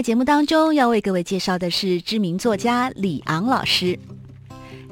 [0.00, 3.98] 在节目当中要为各位介绍的是知名作家李昂老师。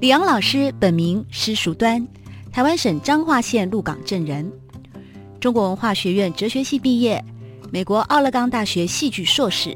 [0.00, 2.06] 李昂老师本名施淑端，
[2.52, 4.52] 台湾省彰化县鹿港镇人，
[5.40, 7.24] 中国文化学院哲学系毕业，
[7.72, 9.74] 美国奥勒冈大学戏剧硕士。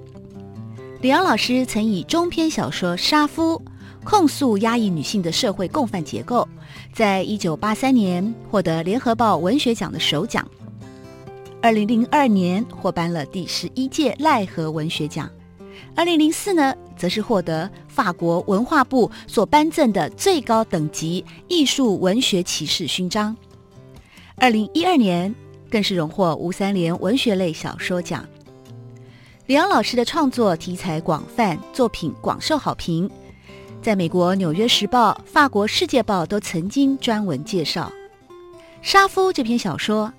[1.00, 3.54] 李昂老师曾以中篇小说《杀夫》
[4.04, 6.46] 控诉压抑女性的社会共犯结构，
[6.92, 10.46] 在一九八三年获得联合报文学奖的首奖。
[11.62, 15.30] 二零零二年获颁了第十一届赖和文学奖。
[15.94, 23.36] 二零零四呢，则是获得法国文化部所颁赠的最高等级艺术文学骑士勋章。
[24.34, 25.32] 二零一二年，
[25.70, 28.26] 更是荣获吴三连文学类小说奖。
[29.46, 33.08] 李昂老师的创作题材广泛，作品广受好评，
[33.80, 37.92] 在美国《纽约时报》、法国《世界报》都曾经专文介绍。
[38.82, 40.12] 《杀夫》这篇小说，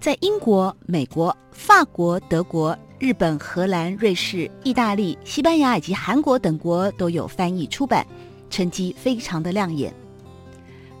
[0.00, 8.06] 在英国、美国、法国、德国、日本、荷兰、瑞士、意大利、西班牙以及韩国等国都有翻译出版，
[8.48, 9.92] 成绩非常的亮眼。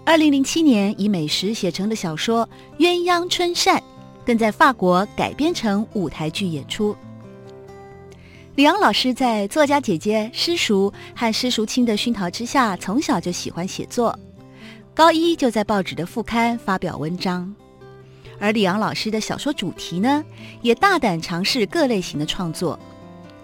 [0.04, 2.48] 二零零七年以美食写成的小说
[2.80, 3.78] 《鸳鸯春扇》，
[4.24, 6.96] 更在法国改编成舞台剧演出。
[8.54, 14.18] 李昂老师在作家姐姐施淑和施淑清的熏陶之下，从小就喜欢写作，
[14.94, 17.54] 高一就在报纸的副刊发表文章。
[18.38, 20.24] 而李昂老师的小说主题呢，
[20.62, 22.78] 也大胆尝试各类型的创作，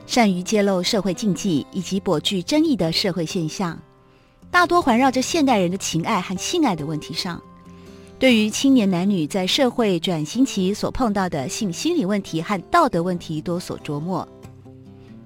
[0.06, 3.78] 善于揭露社会禁忌以及颇具争议的社会现象，
[4.50, 7.40] 大多环绕着现代人的情爱和性爱的问题上。
[8.18, 14.26] 对于青年男女在社会转型期所碰到的性心理问题和道德问题，多所琢磨。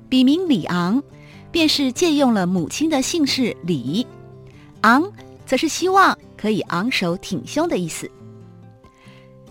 [0.09, 1.03] 笔名李昂，
[1.51, 4.07] 便是借用了母亲的姓氏李，
[4.83, 5.13] 昂
[5.45, 8.11] 则是希望可以昂首挺胸的意思。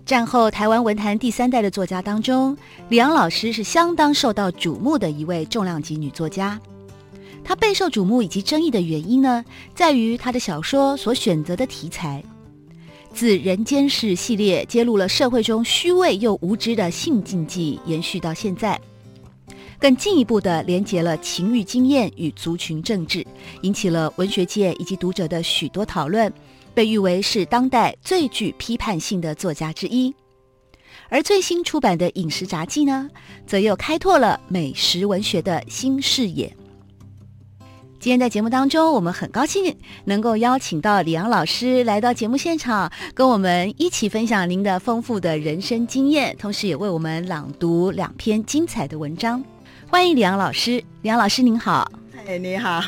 [0.06, 2.56] 战后台湾文坛第三代的作家当中，
[2.90, 6.62] 李昂老师是相当受到瞩目的一位重量级女作家。
[7.44, 12.24] 她备受瞩目以及争议的原因呢，在于她的小说所选择的题材，
[13.16, 18.80] 自《人间世》系列揭露了社会中虚伪又无知的性禁忌，延续到现在。
[19.80, 23.26] 更进一步地连结了情欲经验与族群政治，
[23.62, 26.32] 引起了文学界以及读者的许多讨论，
[26.76, 30.14] 被誉为是当代最具批判性的作家之一。
[31.10, 33.10] 而最新出版的《饮食杂记》呢，
[33.48, 36.56] 则又开拓了美食文学的新视野。
[38.00, 49.44] 今天在节目当中，我们很高兴能够邀请到李阳老师来到节目现场，跟我们一起分享您的丰富的人生经验，同时也为我们朗读两篇精彩的文章。
[49.90, 51.90] 欢迎李阳老师，李阳老师您好。
[52.28, 52.80] 哎，你好，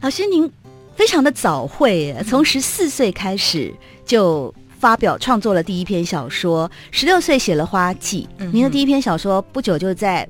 [0.00, 0.50] 老师您
[0.96, 3.72] 非常的早慧，从十四岁开始
[4.04, 8.28] 就发表创作了第一篇小说，十六岁写了《花季》。
[8.38, 10.28] 嗯、您的第一篇小说不久就在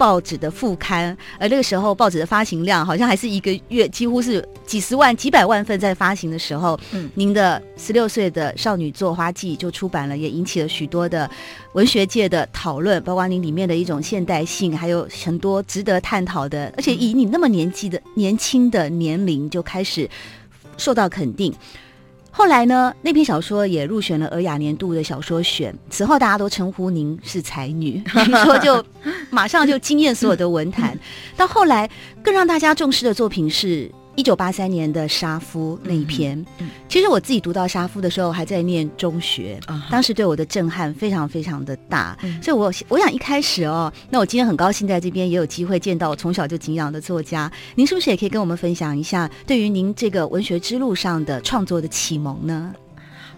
[0.00, 11.30] 报纸的副刊，而那个时候报纸的发行量好像还是一个月几乎是几十万、几百万份在发行的时候，嗯，您的十六岁的少女作《花季》就出版了，也引起了许多的
[11.74, 20.08] 文学界的讨论，包括您里面的一种现代性，还有很多值得探讨的，而且以你那么年纪的年轻的年龄就开始
[20.78, 21.52] 受到肯定。
[22.40, 25.76] 后来呢，那篇小说也入选了尔雅年度的小说选。
[25.90, 28.82] 此后，大家都称呼您是才女，听 说就
[29.28, 30.98] 马上就惊艳所有的文坛。
[31.36, 31.86] 到后来，
[32.22, 33.90] 更让大家重视的作品是。
[34.16, 52.74] 一九八三年的《杀夫》那一篇，嗯嗯、其实我自己读到《杀夫》的时候还在念中学，嗯、当时对我的震撼非常非常的大，嗯、所以我我想一开始哦，那我今天很高兴在这边也有机会见到我从小就敬仰的作家，您是不是也可以跟我们分享一下对于您这个文学之路上的创作的启蒙呢？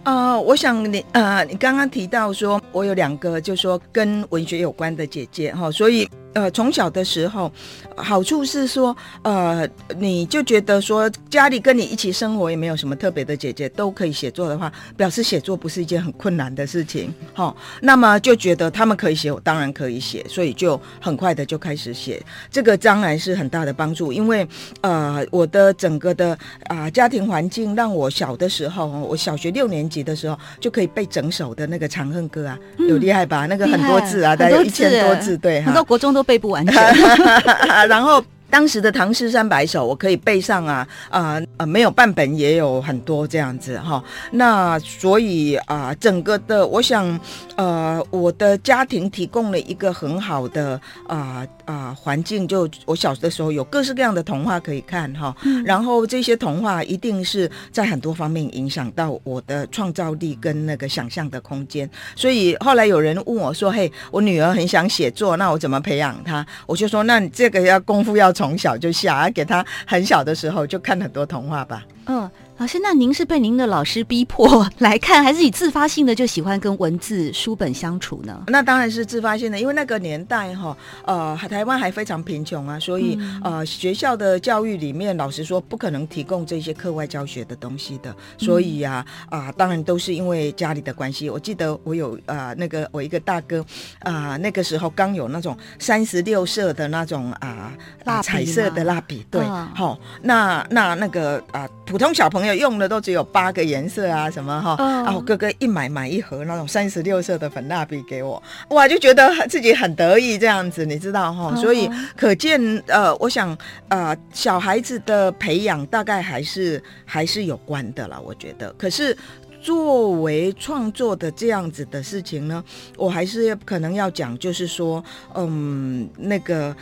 [0.03, 6.09] 呃，我想你呃，你刚刚提到说我有两个，就是说跟文学有关的姐姐哈，所以。
[6.33, 7.51] 呃，从小的时候，
[7.95, 9.67] 好处是说，呃，
[9.97, 22.19] 你就觉得说家里跟你一起生活也没有什么特别的姐姐都可以写作的话，表示写作不是一件很困难的事情，好、哦，那么就觉得他们可以写，我当然可以写，所以就很快的就开始写，
[22.49, 24.47] 这个当然是很大的帮助，因为
[24.81, 26.31] 呃，我的整个的
[26.63, 33.45] 啊、呃、家庭环境让我小的时候，我小学六年级的时候就可以背整首的那个《长恨歌》啊，嗯、有厉害吧？
[33.45, 36.22] 那个很多字啊，大概有一千多字，对，很多国中都。
[36.23, 36.75] 背不完全，
[37.87, 38.23] 然后
[38.53, 44.03] 当时的《唐诗三百首》，我可以背上啊啊呃，没有半本也有很多这样子哈。
[44.33, 47.19] 那所以啊、呃，整个的我想
[47.55, 55.35] 呃，我的家庭提供了一个很好的啊啊环境，就我小的时候有各式各样的童话可以看哈。
[55.45, 61.89] 嗯、然后这些童话一定是在很多方面影响到我的创造力跟那个想象的空间。
[62.15, 71.85] 所以后来有人问我说：“嘿，我女儿很想写作，那我怎么培养她？”我就说：“那你这个要功夫要从。”从小就下，给他很小的时候就看很多童话吧。
[72.07, 72.29] 嗯。
[72.57, 78.43] 老师，那您是被您的老师逼迫来看，还是以自发性的就喜欢跟文字书本相处呢？
[78.47, 91.29] 那当然是自发性的，因为那个年代哈，呃，台湾还非常贫穷啊，所以、嗯、呃，学校的教育里面，老实说不可能提供这些课外教学的东西的，所以呀、啊，啊、呃，当然都是因为家里的关系。
[91.29, 93.59] 我记得我有呃那个我一个大哥
[93.99, 97.73] 啊、呃，那个时候刚有那种三十六色的那种啊、
[98.05, 99.43] 呃、彩色的蜡笔，对，
[99.75, 102.52] 好、哦，那那那个啊、呃，普通小朋友。
[102.55, 104.71] 用的都只有八个颜色啊，什么哈？
[104.83, 111.55] 啊，我哥哥一买买一盒那种三十六色的粉蜡笔给我，哇，就觉得自己很得意这样子，你知道哈？
[111.55, 113.57] 所以可见，呃，我想，
[113.87, 118.71] 呃，小孩子的培养大概还是还是有关的啦，我觉得。
[118.73, 119.17] 可是
[119.61, 122.63] 作为创作的这样子的事情呢，
[122.97, 125.03] 我还是可能要讲，就是说，
[125.35, 126.75] 嗯，那个。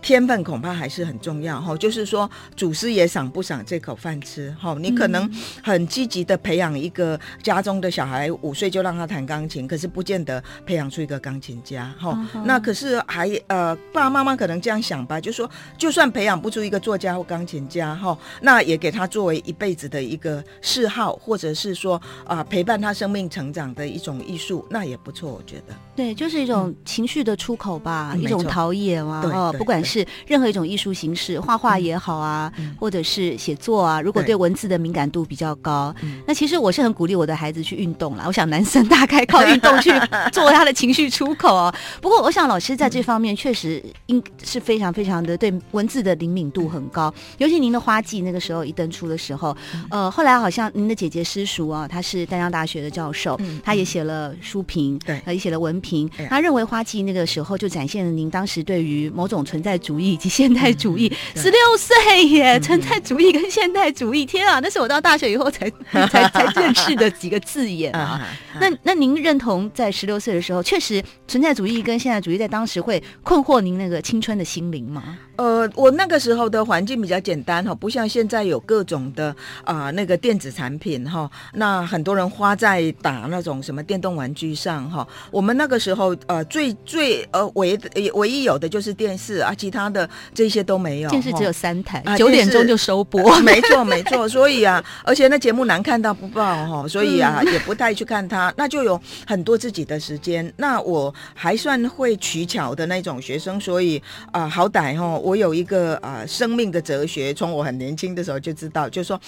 [0.00, 4.76] 天分恐怕还是很重要哈，就是说祖师爷赏不赏这口饭吃哈。
[4.80, 5.30] 你可能
[5.62, 12.18] 很积极的培养一个家中的小孩，五岁就让他弹钢琴，可是不见得培养出一个钢琴家哈。
[12.44, 25.74] 那可是还呃，爸爸妈妈可能这样想吧，就说就算培养不出一个作家或钢琴家哈，那也给他作为一辈子的一个嗜好，或者是说啊陪伴他生命成长的一种艺术，那也不错，我觉得。
[25.98, 29.20] 对，就是一种情绪的出口吧，嗯、一种陶冶嘛。
[29.34, 38.22] 哦，不管是任何一种艺术形式，画画也好啊，嗯、或者是写作啊，如果对文字的敏感度比较高，嗯、那其实我是很鼓励我的孩子去运动啦。
[38.28, 39.90] 我想男生大概靠运动去
[40.30, 41.74] 做他的情绪出口哦。
[42.00, 47.12] 不过，我想老师在这方面确实应是非常非常的对文字的灵敏度很高。
[47.38, 49.56] 尤其您的花季那个时候一登出的时候，
[49.90, 55.87] 呃，后来好像您的姐姐师叔啊，他是丹江大学的教授，嗯、他也写了书评，对，也写了文评。
[56.28, 61.12] 他认为花季那个时候就展现了您当时对于某种存在主义以及现代主义。
[61.34, 65.70] 十六岁耶，存在主义跟现代主义，天啊，那是我到大学以后才
[66.10, 68.26] 才才认识的几个字眼啊。
[68.60, 75.18] 那那您认同在十六岁的时候，确实存在主义跟现代主义在当时会困惑您那个青春的心灵吗？
[75.38, 79.28] 呃，我那个时候的环境比较简单哈，不像现在有各种的
[79.62, 85.06] 啊、呃、那个电子产品哈，那很多人花在打那种什么电动玩具上哈。
[85.30, 87.78] 我们那个时候呃最最呃唯
[88.14, 91.08] 唯一有的就是电视啊，其他的这些都没有。
[91.10, 93.30] 电视只有三台，九点钟就收播。
[93.30, 100.52] 啊、没错没错，所以啊，而且那节目难看到不报哈，所以啊也不太去看它，那就有很多自己的时间。
[100.56, 104.02] 那我还算会取巧的那种学生，所以
[104.32, 105.16] 啊、呃、好歹哈。
[105.28, 109.20] 我有一个啊、生命的哲学，从我很年轻的时候就知道，就是说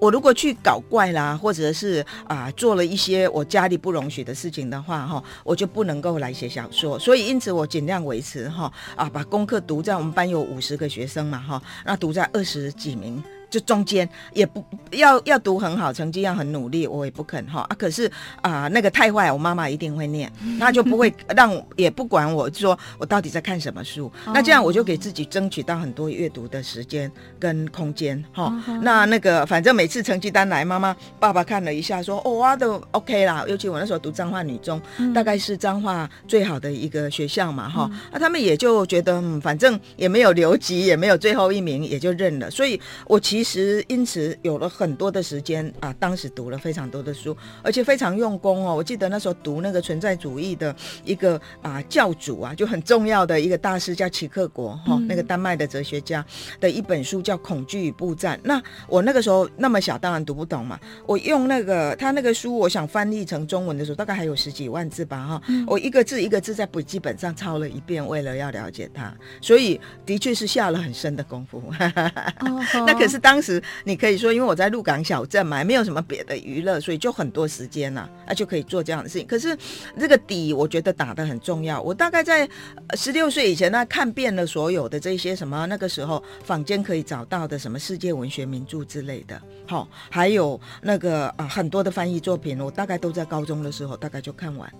[0.00, 6.98] 我如果去搞怪啦，或者是啊、做了一些我家里不容许的事情的话，哈，我就不能够来写小说。
[6.98, 13.22] 所以因此我尽量维持哈啊，把功课读在我们班有五十个学生嘛哈，那读在二十几名。
[13.54, 17.76] 就中间也不要要读很好，成绩要很努力，我也不肯哈啊。
[17.78, 18.08] 可是
[18.42, 20.28] 啊、呃，那个太坏，我妈妈一定会念，
[20.58, 24.10] 那就不会让也不管我说我到底在看什么书。
[24.26, 27.08] 那这样我就给自己争取到很多阅读的时间
[27.38, 28.52] 跟空间哈。
[28.82, 33.44] 那那个反正每次成绩单来，妈妈爸爸看了一下说，说哦啊都 OK 啦。
[33.46, 34.82] 尤其我那时候读彰化女中，
[35.14, 37.88] 大概是彰化最好的一个学校嘛哈。
[38.10, 42.50] 那他们也就觉得嗯，反正也没有留级，也没有最后一名，也就认了。
[42.50, 43.54] 所以我其实。
[43.54, 48.74] 其实因此有了很多的时间啊，当时读了非常多的书，而且非常用功哦。
[48.74, 50.74] 我记得那时候读那个存在主义的
[51.04, 56.26] 一个啊教主啊，就很重要的一个大师叫齐克果哈，那个丹麦的哲学家
[56.58, 58.36] 的一本书叫《恐惧与步战》。
[58.42, 60.76] 那我那个时候那么小，当然读不懂嘛。
[61.06, 65.42] 我用那个他那个书，我想翻译成中文的时候，大概还有十几万字吧哈。
[65.64, 71.62] 我一个字一个字在笔记本上抄了一遍，为了要了解他，所以的确是下了很深的功夫。
[72.84, 73.33] 那可是当。
[73.34, 79.26] 当时你可以说，因为我在鹿港小镇嘛，没有什么别的娱乐，所以就很多时间呐，啊就可以做这样的事情。
[79.26, 79.58] 可是
[79.98, 81.82] 这个底，我觉得打得很重要。
[81.82, 82.48] 我大概在
[82.96, 94.72] 十六岁以前呢，看遍了所有的这些什么那个时候坊间可以找到的什么世界文学名著之类的，好，还有那个啊很多的翻译作品，我大概都在高中的时候大概就看完。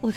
[0.00, 0.12] 我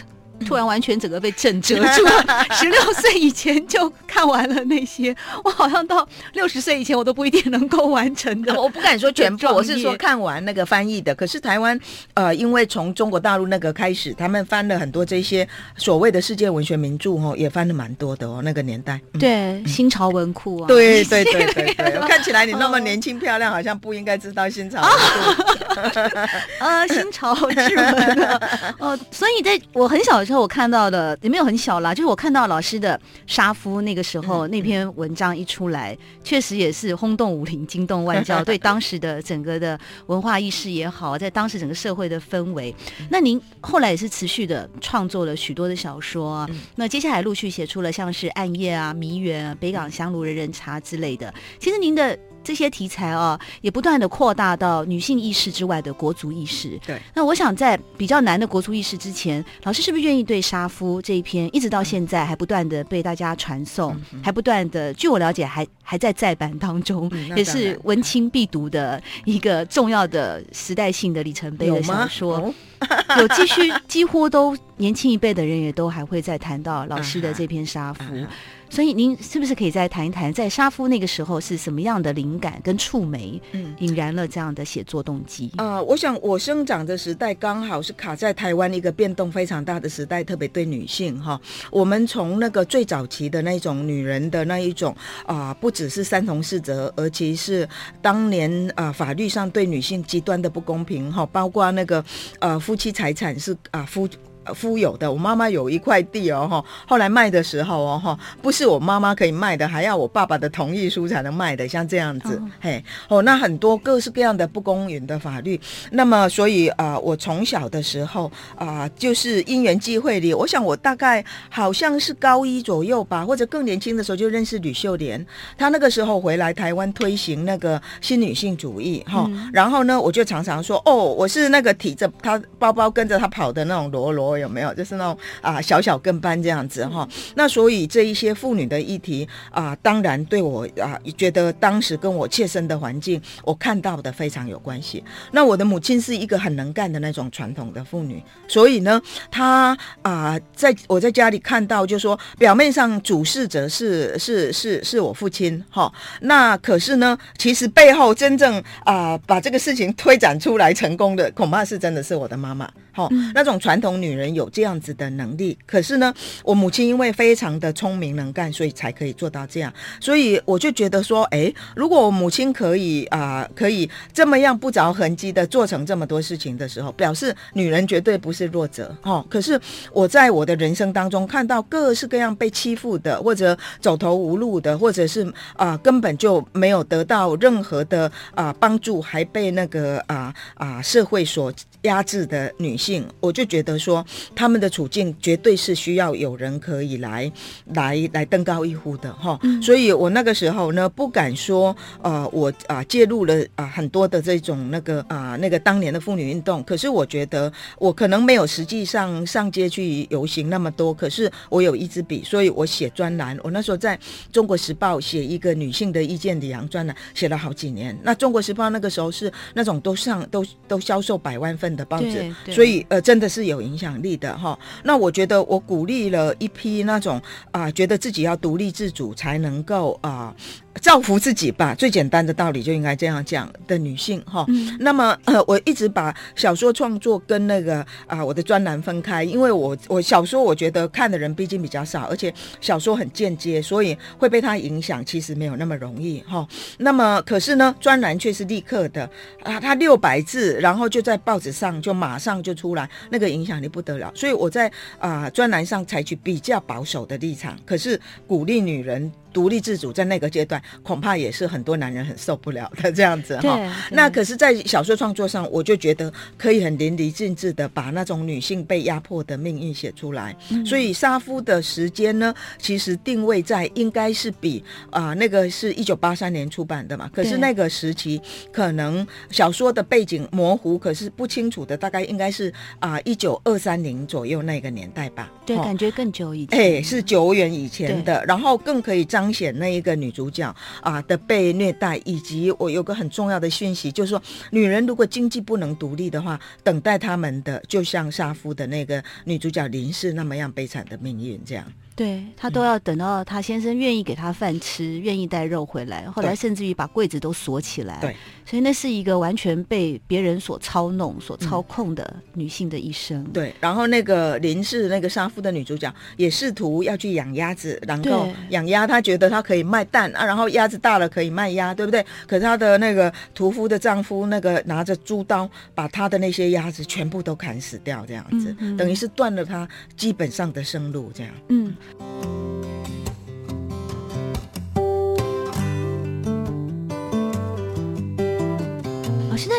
[0.46, 2.46] 突然完全整个被震折住了。
[2.52, 8.54] 十六岁以前就看完了那些，我好像到六十岁以前我都不一定能够完成的。
[8.60, 11.14] 我不敢说全部，我是说看完那个翻译的。
[11.16, 11.80] 可是台湾
[12.14, 15.48] 呃，因为从中国大陆那个开始，他们翻了很多这些
[15.78, 18.42] 所谓的世界文学名著哦，也翻了蛮多的哦。
[18.44, 22.08] 那个年代，嗯、对新潮文库啊，对对对对对。
[22.08, 25.44] 看起来你那么年轻漂亮，好像不应该知道新潮文库。
[26.60, 28.42] 呃，新潮志文的
[28.80, 42.74] 哦，所以在我很小的时候，我看到的也没有很小啦，就是我看到老师的《杀夫》那个时候、嗯、那篇文章一出来，确实也是轰动武林、惊动万教， 对当时的整个的文化意识也好，在当时整个社会的氛围。
[43.10, 51.34] 那您后来也是持续的创作了许多的小说、啊，那接下来陆续写出了像是《暗夜》啊、《迷园》啊、《北港香炉人人茶》之类的。
[51.60, 52.18] 其实您的。
[52.44, 56.80] 这些题材啊，也不断的扩大到女性意识之外的国族意识。
[56.86, 72.40] 对，那我想在比较难的国族意识之前，老师是不是愿意对《杀夫》这一篇，一直到现在还不断的被大家传颂，嗯、还不断的，据我了解还还在再版当中，嗯、也是文青必读的一个重要的时代性的里程碑的小说。
[72.40, 72.54] 有，
[73.22, 78.04] 有继续，几乎都年轻一辈的人也都还会再谈到老师的这篇《杀夫》。
[78.12, 78.28] 嗯
[78.74, 85.52] 所以您是不是可以再谈一谈，在杀夫那个时候是什么样的灵感跟触媒，嗯，引燃了这样的写作动机？
[85.58, 91.40] 啊、呃，我想我生长的时代刚好是卡在台湾一个变动非常大的时代，特别对女性哈。
[91.70, 94.92] 我们从那个最早期的那种女人的那一种
[95.28, 97.70] 啊、呃，不只是三从四则，而且是
[98.02, 102.04] 当年啊、呃、法律上对女性极端的不公平哈，包括那个
[102.40, 104.10] 呃夫妻财产是啊、呃、夫。
[104.56, 112.50] 夫有的，我妈妈有一块地哦，哈，后来卖的时候哦，哈，不是我妈妈可以卖的，还要我爸爸的同意书才能卖的，像这样子，哦。
[112.60, 115.60] 嘿，哦，那很多各式各样的不公允的法律，
[115.92, 125.24] 那么所以啊、呃，我从小的时候啊、呃，就是因缘际会里，我想我大概好像是高一左右吧，或者更年轻的时候就认识吕秀莲，
[125.58, 134.33] 她那个时候回来台湾推行那个新女性主义，哈、嗯，然后呢，我就常常说，哦，我是那个提着她包包跟着她跑的那种罗罗。
[134.38, 134.74] 有没有？
[134.74, 137.08] 就是那种啊，小小跟班这样子哈。
[137.36, 145.04] 那所以这一些妇女的议题啊，当然对我啊，觉得当时跟我切身的环境，我看到的非常有关系。
[145.32, 155.92] 那我的母亲是一个很能干的那种传统的妇女，所以呢，她啊，在我在家里看到，就说表面上主事者是是是是我父亲哈。
[156.22, 162.70] 那可是呢，其实背后真正啊，把这个事情推展出来成功的，恐怕是真的是我的妈妈。
[162.94, 169.74] 好，那种传统女人有这样子的能力，可是呢，我母亲因为非常的聪明能干，所以才可以做到这样。
[170.00, 178.96] 所以我就觉得说，哎，如果我母亲可以啊、呃，可以这么样不着痕迹的做成这么多事情的时候，表示女人绝对不是弱者。
[179.02, 179.60] 哦，可是
[179.92, 191.52] 我在我的人生当中看到各式各样被欺负的，或者走投无路的，或者是啊、呃、根本就没有得到任何的啊、呃、帮助，还被那个啊啊、呃、社会所
[191.84, 197.32] 压制的女性，我就觉得说，他们的处境绝对是需要有人可以来
[197.74, 199.40] 来来登高一呼的哈。
[199.44, 206.64] 嗯、所以我那个时候呢，不敢说呃，我啊、呃、介入了啊、呃、很多的这种那个啊、呃、那个当年的妇女运动。
[206.64, 213.38] 可是我觉得我可能没有实际上上街去游行那么多，可是我有一支笔，所以我写专栏。
[213.44, 214.00] 我那时候在
[214.32, 217.98] 中国时报写一个女性的意见里昂专栏，写了好几年。
[218.04, 224.58] 那中国时报那个时候是那种都上都都销售百万份的报纸，所以呃，真的是有影响力的哈。
[224.84, 227.18] 那我觉得我鼓励了一批那种
[227.52, 230.34] 啊、呃，觉得自己要独立自主才能够啊。
[230.74, 234.44] 呃造福自己吧，最简单的道理就应该这样讲的女性哈。
[234.48, 246.48] 嗯、那么呃，我一直把小说创作跟那个啊、呃、我的专栏分开，因为我我小说我觉得看的人毕竟比较少，而且小说很间接，所以会被它影响，其实没有那么容易哈。
[246.78, 249.10] 那么可是呢，专栏却是立刻的
[249.44, 254.12] 啊，它六百字，然后就在报纸上就马上就出来，那个影响力不得了。
[254.16, 259.12] 所以我在啊、呃、专栏上采取比较保守的立场，可是鼓励女人。
[259.34, 263.60] 独立自主在那个阶段，恐怕也是很多男人很受不了的这样子哈。
[263.92, 270.36] 那可是，在小说创作上，我就觉得可以很淋漓尽致的把那种女性被压迫的命运写出来。
[270.52, 277.10] 嗯、所以杀夫的时间呢，其实定位在应该是比啊、呃、那个是一九八三年出版的嘛。
[277.12, 285.32] 可是那个时期可能小说的背景模糊，可是不清楚的，大概应该是啊一九二三三零左右那个年代吧。
[285.46, 286.60] 对，感觉更久以前。
[286.60, 301.66] 哎，是久远以前的，然后更可以彰显那一个女主角啊的被虐待，以及我有个很重要的讯息，就是说，女人如果经济不能独立的话，等待她们的就像杀夫的那个女主角林氏那么样悲惨的命运，这样。
[301.96, 308.00] 对，他都要等到他先生愿意给他饭吃，愿意带肉回来，后来甚至于把柜子都锁起来。
[308.02, 313.24] 对，所以那是一个完全被别人所操弄、所操控的女性的一生。
[313.26, 322.04] 对，然后那个林氏那个杀夫的女主角也试图要去养鸭子，然后养鸭，她觉得她可以卖蛋啊，然后鸭子大了可以卖鸭，对不对？
[322.26, 331.32] 可是她的那个屠夫的丈夫那个拿着猪刀把她的那些鸭子全部都砍死掉，这样子，嗯嗯，等于是断了她基本上的生路，这样。
[331.50, 331.72] 嗯。
[331.84, 332.63] Thank you.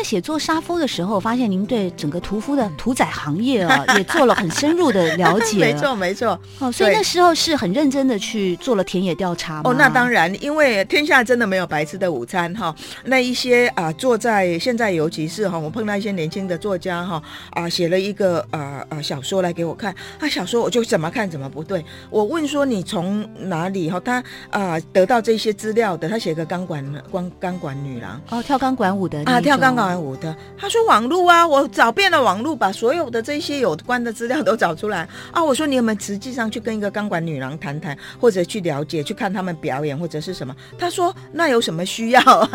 [0.05, 5.57] 写作杀夫的时候，发现您对整个屠夫的屠宰行业啊，也做了很深入的了 解。
[5.57, 6.39] 没错，没错。
[6.59, 9.61] 哦，所以那时候是很认真的去做了田野调查？
[9.63, 12.73] 哦，那当然，因为天下真的没有白吃的午餐哈。
[13.05, 17.19] 那一些啊，坐在现在，尤其是哈，我碰到一些年轻的作家哈
[17.49, 21.83] 啊，写了一个啊啊小说来给我看，他小说我就怎么看怎么不对。
[22.11, 23.99] 我问说你从哪里哈？
[24.05, 29.55] 他啊得到这些资料的，他写个钢管钢钢管女郎哦，跳钢管舞的啊，跳。
[29.55, 35.41] 刚刚舞的，他说网络啊，我找遍了网络，把所有的这些有关的资料都找出来啊。
[35.41, 40.53] 我说你有没有实际上去跟一个钢管女郎谈谈，或者去了解，去看他们表演，或者是什么？
[40.77, 42.21] 他说那有什么需要？
[42.25, 42.49] 哦、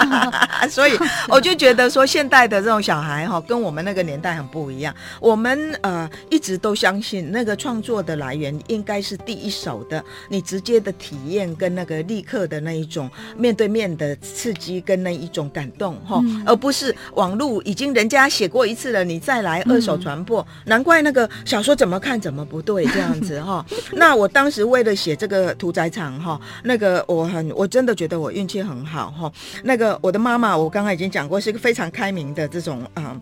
[0.70, 4.94] 所以我就觉得说，现代的这种小孩哈，跟我们那个年代很不一样。
[5.20, 16.22] 我们呃一直都相信那个创作的来源应该是第一手的，你直接的体验跟那个立刻的那一种面对面的刺激跟那一种感动哈。
[16.24, 16.77] 嗯而不是
[17.14, 23.64] 网络已经人家写过一次了，你再来二手传播，嗯、难怪那个小说怎么看怎么不对这样子哈。
[23.92, 29.32] 那我当时为了写这个屠宰场哈，那个我很我真的觉得我运气很好哈。
[29.64, 33.20] 那个我的妈妈我刚刚已经讲过，是一个非常开明的这种啊。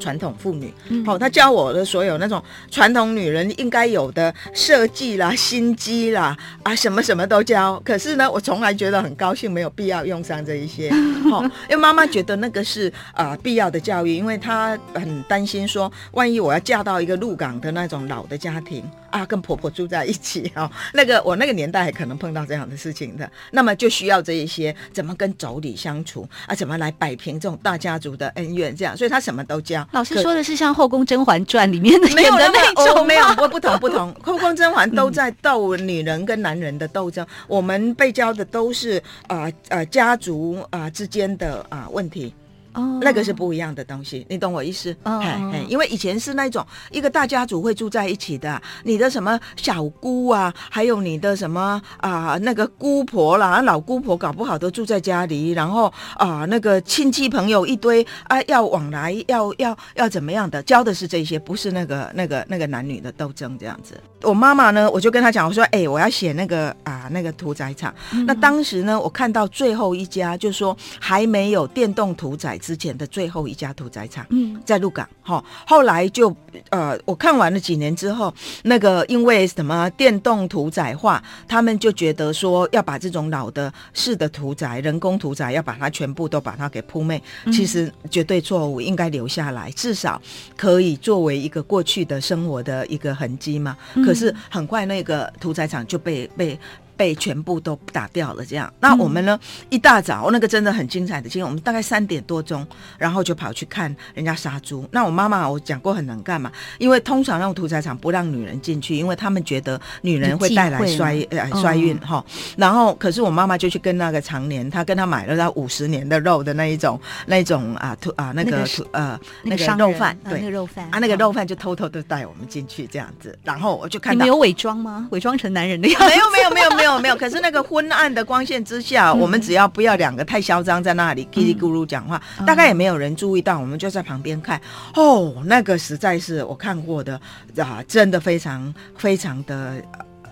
[0.00, 0.72] 传统妇女，
[1.04, 7.80] 好、哦，她教我的所有那种传统女人应该有的设计啦、心机啦，啊，什么什么都教。
[7.84, 10.90] 可是呢，我从来觉得很高兴，没有必要用上这一些。
[11.30, 29.86] 好、哦，因为妈妈觉得那个是啊、呃、必要的教育，因为她很担心说，万一我要嫁到一个鹿港的那种老的家庭啊，跟婆婆住在一起 哦，那个我那个年代还可能碰到这样的事情的，那么就需要这一些怎么跟妯娌相处啊，怎么来摆平这种大家族的恩怨，这样，所以她什么都教。
[29.92, 42.32] 老师说的是像《后宫甄嬛传》里面的没有的那种哦，没有不不同不同，《后宫甄嬛》都在斗女人跟男人的斗争，嗯、我们被教的都是啊呃，呃家族啊、呃、之间的啊、呃、问题。
[42.80, 44.96] 哦，那个是不一样的东西，你懂我意思？
[45.04, 64.00] 哦，嘿嘿，因为以前是那种一个大家族会住在一起的，你的什么小姑啊，还有你的什么啊、呃、那个姑婆啦，老姑婆搞不好都住在家里，然后啊、呃、那个亲戚朋友一堆啊要往来，要要要怎么样的，教的是这些，不是那个那个那个男女的斗争这样子。
[64.22, 67.94] 我妈妈呢，我就跟她讲，我说，哎、欸，我要写那个啊那个屠宰场。
[68.12, 72.58] 嗯、那当时呢，我看到最后一家，就说还没有电动屠宰。
[72.70, 76.32] 之前的最后一家屠宰场，嗯，在鹿港，哈，后来就
[76.68, 90.22] 呃，我看完了几年之后，那个因为什么电动屠宰化，他们就觉得说要把这种老的式的屠宰、人工屠宰，要把它全部都把它给扑灭，其实绝对错误，应该留下来，至少
[90.56, 93.76] 可以作为一个过去的生活的一个痕迹嘛。
[94.06, 96.56] 可是很快那个屠宰场就被被。
[97.00, 98.70] 被全部都打掉了，这样。
[98.78, 99.40] 那我们呢？
[99.42, 101.42] 嗯、一大早，那个真的很精彩的经历。
[101.42, 102.66] 我们大概三点多钟，
[102.98, 104.86] 然后就跑去看人家杀猪。
[104.92, 112.18] 那我妈妈我讲过很能干嘛，因为通常那种屠宰场不让女人进去，因为他们觉得女人会带来衰呃衰运哈。
[112.18, 112.24] 哦、
[112.58, 123.38] 然后，可是我妈妈就去跟那个常年，她跟她买了她五十年的肉的那一种那种啊屠啊那个屠呃那个肉贩对那个肉贩啊那个肉贩就偷偷的带我们进去这样子。
[123.42, 125.08] 然后我就看到你没有伪装吗？
[125.12, 126.06] 伪装成男人的样子？
[126.06, 126.89] 没有没有没有没有。
[126.90, 134.60] 没有没有，可是那个昏暗的光线之下，嗯、我们只要不要两个太嚣张在那里叽里咕噜讲话，嗯、大概也没有人注意到，我们就在旁边看。
[134.94, 137.20] 哦，那个实在是我看过的
[137.56, 139.82] 啊，真的非常非常的。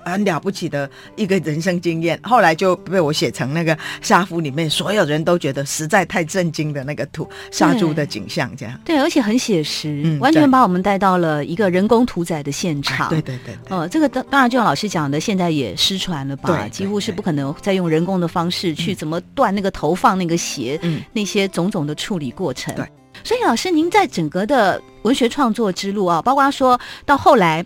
[0.04, 13.08] 很了不起的一个人生经验，后来就被我写成那个杀夫里面，所有人都觉得实在太震惊的那个屠杀猪的景象，这样对，而且很写实，嗯、完全把我们带到了一个人工屠宰的现场。
[13.08, 16.68] 对对对，对，哦，这个当当然就像老师讲的，现在也失传了吧？
[16.68, 22.74] 几乎是不可能再用人工的方式去怎么断那个头、放那个鞋，嗯，那些种种的处理过程。
[22.74, 22.86] 对。
[23.24, 27.64] 所以老师，您在整个的文学创作之路啊，包括说到后来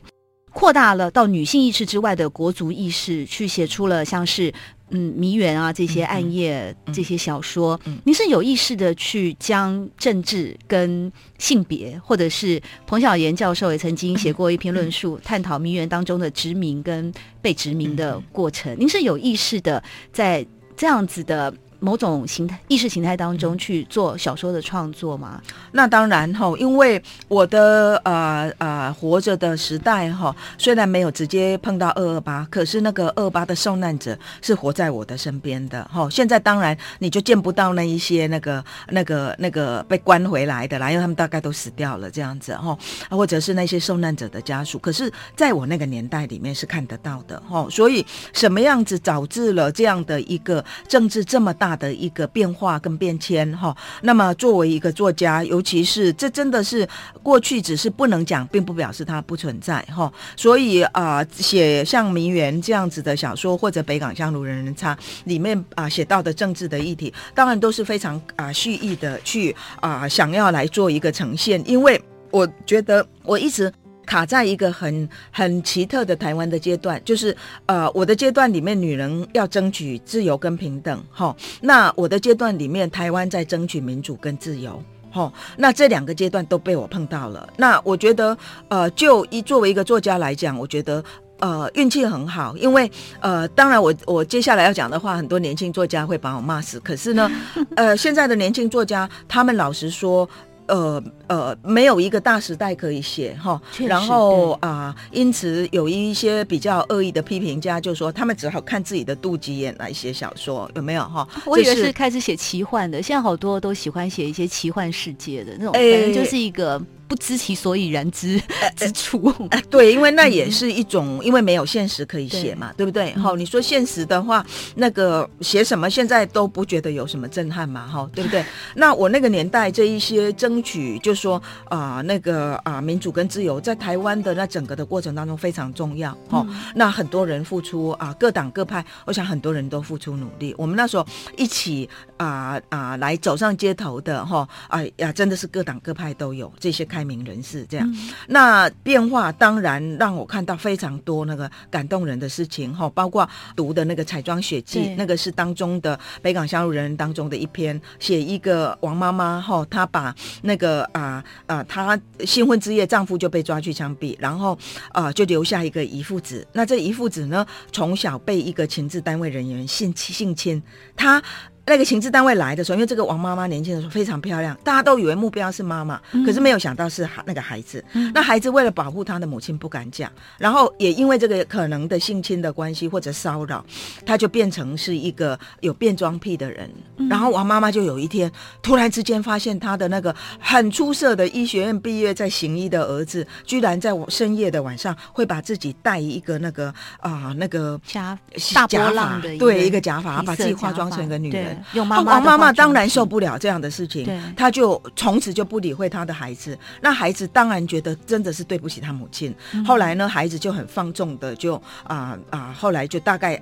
[0.53, 4.53] 扩大了到女性意识之外的国族意识，去写出了像是。
[4.95, 17.11] 嗯，迷园啊，这些暗夜，嗯、这些小说，嗯，您是有意识的去将政治跟性别，或者是彭晓妍教授也曾经写过一篇论述，嗯、探讨迷园当中的殖民跟
[17.41, 18.71] 被殖民的过程。
[18.75, 21.51] 嗯、您是有意识的在这样子的。
[21.83, 25.43] 某种形态、意识形态当中去做小说的创作吗？
[25.73, 36.09] 那当然哈，因为我的呃呃活着的时代哈，虽然没有直接碰到二二八，可是那个二二八的受难者是活在我的身边的哈。
[36.09, 42.79] 现在当然你就见不到那一些那个那个那个被关回来的啦，因为他们大概都死掉了这样子哈，
[43.11, 44.79] 或者是那些受难者的家属。
[44.79, 56.89] 可是在我那个年代里面是看得到的哈，所以什么样子导致了这样的一个政治这么大的一个变化跟变迁哈，那么作为一个作家，尤其是这真的是
[57.23, 60.13] 过去只是不能讲，并不表示它不存在哈。
[60.37, 73.73] 所以啊，写像《名媛》这样子的小说，或者《北港香炉人人插》里面啊写到的政治的议题，当然都是非常啊蓄意的去啊想要来做一个呈现，因为我觉得我一直。
[74.05, 77.37] 卡在一个很很奇特的台湾的阶段，就是
[77.67, 81.35] 呃，我的阶段里面，女人要争取自由跟平等，哈。
[81.61, 85.33] 那我的阶段里面，台湾在争取民主跟自由，哈。
[85.57, 87.49] 那这两个阶段都被我碰到了。
[87.57, 88.37] 那我觉得，
[88.69, 91.03] 呃，就一作为一个作家来讲，我觉得
[91.39, 96.81] 呃运气很好，因为呃，当然我我接下来要讲的话，很多年轻作家会把我骂死。
[96.81, 97.31] 可是呢，
[97.77, 100.29] 呃，现在的年轻作家，他们老实说。
[100.67, 111.27] 呃呃，没有一个大时代可以写哈，然后啊、呃，因此有一些比较恶意的批评家就说，他们只好看自己的肚脐眼来写小说，有没有哈？
[111.47, 116.81] 我以为是开始写奇幻的，现在好多都喜欢写一些奇幻世界的那种，反正就是一个。
[117.13, 118.41] 不知其所以然之
[118.75, 123.13] 之处，呃呃，对，因为那也是一种，嗯、因为没有现实可以写嘛，对，对不对？
[123.17, 124.43] 好，嗯，你说现实的话，
[124.77, 128.43] 那个写什么现在都不觉得有什么震撼嘛，哈， 对不对？
[128.77, 131.37] 那我那个年代这一些争取，就说
[131.69, 136.63] 啊，呃，那个啊，民主跟自由，在台湾的那整个的过程当中非常重要，哈，嗯。
[136.75, 140.55] 那很多人付出啊，各党各派，我想很多人都付出努力。
[140.57, 141.87] 我们那时候一起
[142.23, 147.03] 啊啊来走上街头的，哈，哎呀，真的是各党各派都有这些开。
[147.03, 164.57] 明人士这样，嗯、那变化当然让我看到非常多那个感动人的事情哈，包括读的那个《彩妆血记》，那个是当中的北港乡路人人当中的一篇，写一个王妈妈哈，她把那个啊啊，她新婚之夜丈夫就被抓去枪毙，然后
[164.93, 170.63] 啊就留下一个遗腹子，那这遗腹子呢，从小被一个情治单位人员性性侵，
[170.97, 171.21] 他。
[171.65, 177.83] 那个情治单位来的时候，因为这个王妈妈年轻的时候非常漂亮，大家都以为目标是妈妈，嗯、可是没有想到是那个孩子。
[177.93, 183.65] 嗯、那孩子为了保护他的母亲不敢讲，然后也因为这个可能的性侵的关系或者骚扰，
[184.05, 186.69] 他就变成是一个有变装癖的人。
[186.97, 196.67] 嗯、然后王妈妈就有一天突然之间发现他的那个很出色的医学院毕业在行医的儿子，居然在深夜的晚上会把自己戴一个那个
[196.99, 198.19] 啊、呃、那个假
[198.53, 201.52] 大波浪的对一个假发，把自己化妆成一个女人。
[201.75, 206.59] 妈妈王妈妈当然受不了这样的事情，对她就从此就不理会她的孩子。
[206.81, 209.35] 那孩子当然觉得真的是对不起他母亲。
[209.53, 213.41] 嗯、后来呢，孩子就很放纵的就啊啊，后来就大概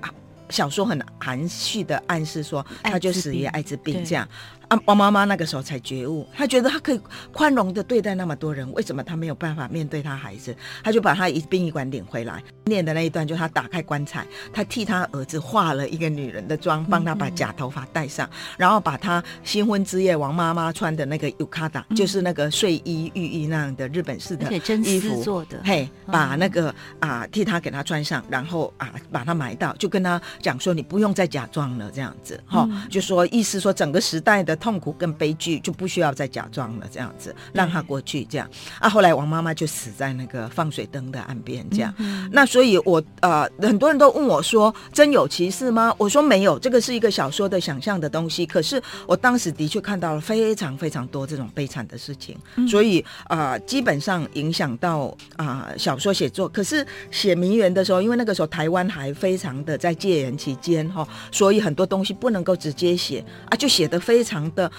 [0.49, 4.27] 小说很含蓄的暗示说，他就死于艾滋病这样。
[4.71, 7.01] 啊，王妈妈那个时候才觉悟，她觉得她可以
[7.33, 10.55] 宽容的对待那么多人，为什么她没有办法面对她孩子？
[10.85, 24.49] 她就把她一殡仪馆领回来，念的那一段就是她打开棺材，她替她儿子化了一个女人的妆，帮他把假头发戴上，嗯嗯，然后把他新婚之夜王妈妈穿的那个 yukata，嗯、就是那个睡衣浴衣那样的日本式的
[24.85, 34.60] 衣服做的，嘿，把那个啊替他给他穿上，然后啊把他埋到，就跟他讲说你不用再假装了，这样子哈，嗯、就说意思说整个时代的。
[34.61, 38.89] 痛苦跟悲剧就不需要再假装了，这样子让他过去，这样啊。
[38.89, 41.93] 后来王妈妈就死在那个放水灯的岸边，这样。
[41.97, 45.95] 嗯、那所以我，我呃很多人都问我说，真有其事吗？
[45.97, 48.45] 我说没有，这个是一个小说的想象的东西。
[48.45, 56.47] 可是我当时的确看到了非常非常多这种悲惨的事情，嗯、所以啊、呃，基本上影响到啊、呃、小说写作。
[56.49, 64.50] 可是写名媛的时候，因为那个时候台湾还非常的在戒严期间哈，所以很多东西不能够直接写啊，就写得非常。
[64.51, 64.71] 的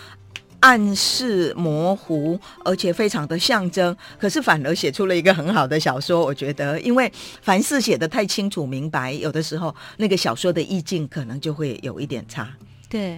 [0.60, 6.24] 暗示模糊，而且非常的象征，可是反而写出了一个很好的小说。
[6.24, 12.48] 我觉得，因为凡事写的太清楚明白，有的时候那个小说的意境可能就会有一点差。
[12.88, 13.14] 对，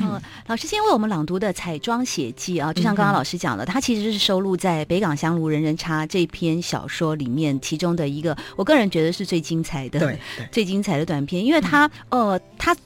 [0.00, 10.18] 嗯，嗯，老师今天为我们朗读的《彩妆写记》啊，就像刚刚老师讲的，它其实是收录在《北港香炉人人插》这篇小说里面其中的一个，我个人觉得是最精彩的，对，
[10.50, 12.76] 最精彩的短篇，因为它，呃，它。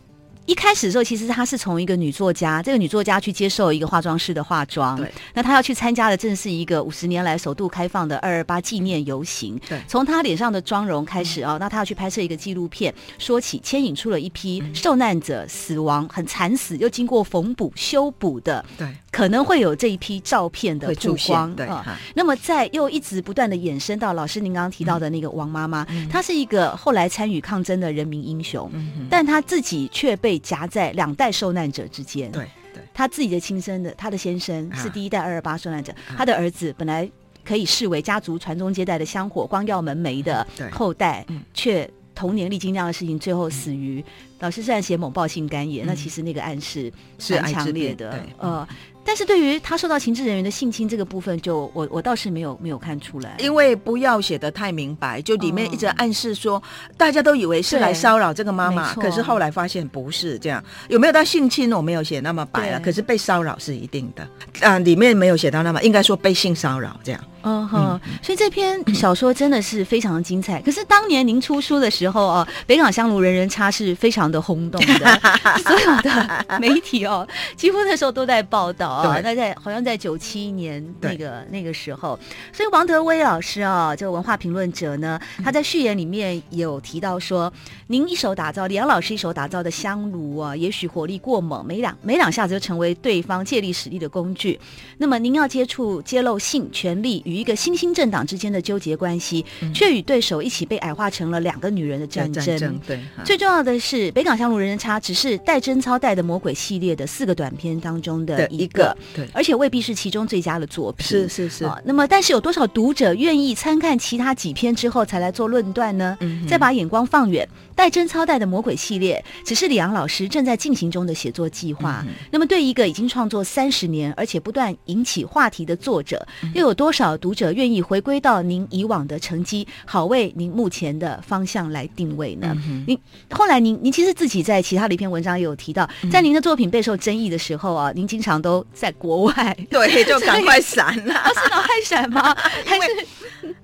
[0.47, 4.97] 一开始的时候，其实她是从一个女作家，这个女作家去接受一个化妆师的化妆。
[4.97, 5.13] 对。
[5.35, 9.61] 那她要去参加的正是一个五十年来首度开放的二二八纪念游行。
[9.69, 9.81] 对。
[9.89, 18.65] 从她脸上的妆容开始啊、嗯，那她要去拍摄一个纪录片，说起牵引出了一批受难者死亡很惨死又经过缝补修补的。
[18.79, 18.87] 对。
[19.17, 21.53] 可能会有这一批照片的曝光。
[21.57, 21.67] 对。
[22.15, 31.17] 那么在又一直不断的衍生到老师您刚刚提到的那个王妈妈，嗯、她是一个后来参与抗争的人民英雄，嗯、但她自己却被夹在两。
[31.17, 37.11] 代受难者之间，对对，他自己的亲生的，她的先生是第一代二二八受难者，啊，他的儿子本来
[37.43, 41.25] 可以视为家族传宗接代的香火光耀门楣的后代，
[41.55, 44.05] 却童年历经那样的事情，最后死于。
[44.41, 48.69] 老师虽然写猛暴性肝炎，嗯，那其实那个暗示是蛮强烈的，呃。
[49.07, 56.63] 但是对于他受到情治人员的性侵这个部分就，就我我倒是没有没有看出来，因为不要写的太明白，就里面一直暗示说，哦、
[56.97, 60.63] 大家都以为是来骚扰这个妈妈，可是后来发现不是这样。
[60.89, 61.73] 有没有到性侵？
[61.73, 64.23] 我没有写那么白了，可是被骚扰是一定的。
[64.61, 67.21] 啊、呃，里面没有写到那么，应该说被性骚扰这样。
[67.43, 70.61] 嗯哼，所以这篇小说真的是非常的精彩。
[70.63, 75.21] 可是当年您出书的时候哦，北港香炉人人插是非常的轰动的，
[75.63, 78.96] 所有的媒体哦，几乎那时候都在报道。
[79.03, 82.19] 哦，那在好像在九七年那个那个时候，
[82.53, 87.53] 所以王德威老师啊，这个文化评论者呢，他在序言里面有提到说，
[87.89, 94.59] 您一手打造，李阳老师一手打造的香炉啊，也许火力过猛，没两没两下子就成为对方借力使力的工具。
[94.99, 102.45] 那么您要接触揭露性权力与一个新兴政党之间的纠结关系，却与对手一起被矮化成了两个女人的战争。
[102.45, 108.86] 战争对，最重要的是，北港香炉人人差只是戴贞操带的魔鬼系列的四个短片当中的一个。
[109.15, 111.07] 对，而且未必是其中最佳的作品。
[111.07, 111.65] 是是是。
[111.65, 116.17] 哦、那么，但是有多少读者愿意参看其他几篇之后才来做论断呢？
[116.21, 122.05] 嗯，再把眼光放远，带贞操带的魔鬼系列，只是李阳老师正在进行中的写作计划。
[122.07, 122.13] 嗯。
[122.31, 132.57] 那么，对一个已经创作三十年，而且不断引起话题的作者，嗯，又有多少读者愿意回归到您以往的成绩，好为您目前的方向来定位呢？
[132.69, 132.99] 嗯、您
[133.31, 138.65] 后来您您其实自己在其他的一篇文章也有提到，在您的作品备受争议的时候啊，您经常都。
[138.79, 141.15] 在国外， 对，就赶快闪了。
[141.15, 142.37] 啊、是赶快闪吗？
[142.71, 142.87] 因为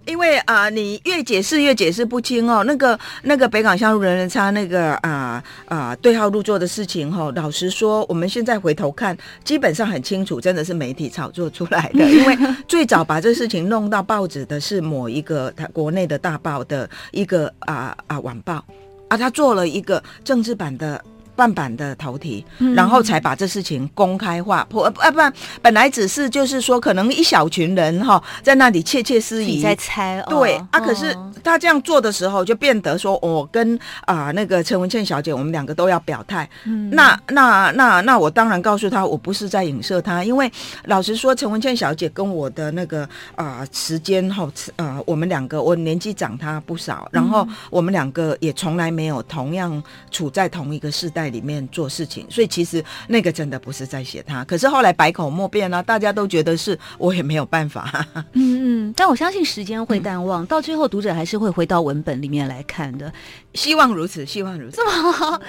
[0.07, 2.65] 因为啊、呃，你越解释越解释不清哦。
[2.65, 12.05] 那个那个北港香路人人差那个啊啊、呃、对号入座的事情哈、哦，老实说，我们现在回头看，基本上很清楚，真的是媒体炒作出来的。
[12.09, 18.65] 因为最早把这事情弄到报纸的是某一个他国内的大报的一个啊啊晚报
[19.09, 21.03] 啊，他做了一个政治版的。
[21.43, 22.45] 半版的头题，
[22.77, 24.65] 然后才把这事情公开化。
[24.71, 30.21] 不、嗯、啊不然，本来只是就是说，可能一小群人哈在那里窃窃私语在猜。
[30.21, 36.49] 哦对、哦、啊，可是他这样做的时候，就变得说，我跟啊那个陈文茜小姐，我们两个都要表态。
[36.65, 40.49] 嗯，那那那那我当然告诉他，我不是在影射他，因为
[40.85, 43.03] 老实说，陈文茜小姐跟我的那个
[43.35, 51.32] 啊、呃、时间哈呃，我们两个我年纪长她不少，然后我们两个也从来没有同样处在同一个世代。
[51.33, 54.45] 在里面做事情，所以其实那个真的不是在写他。
[54.45, 58.07] 可是后来百口莫辩了，大家都觉得是我也没有办法。
[58.35, 63.11] 嗯嗯，但我相信时间会淡忘，嗯，到最后读者还是会回到文本里面来看的。
[63.55, 64.77] 希望如此，希望如此。
[64.77, 65.41] 这么好。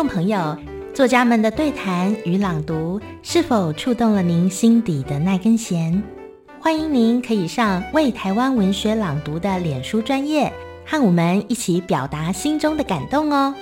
[0.00, 0.56] 众朋友，
[0.94, 6.02] 作家们的对谈与朗读是否触动了您心底的那根弦？
[6.58, 10.50] 欢迎您可以上为台湾文学朗读的脸书专业，
[10.86, 13.54] 和我们一起表达心中的感动哦。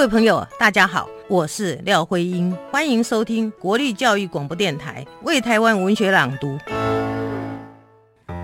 [0.00, 6.58] 各位朋友，大家好，我是廖辉英，欢迎收听国立教育广播电台为台湾文学朗读。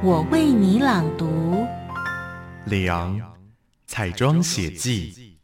[0.05, 1.67] 我为你朗读。
[2.67, 3.19] 李昂
[3.87, 5.39] 彩妆写记。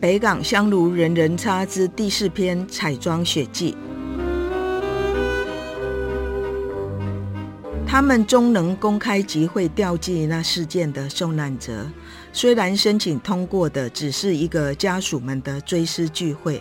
[0.00, 3.76] 北港香炉人人插之第四篇彩妆写记。
[7.94, 11.88] 他们终能公开集会吊祭那事件的受难者，
[12.32, 16.60] 虽然申请通过的只是一个家属们的追思聚会，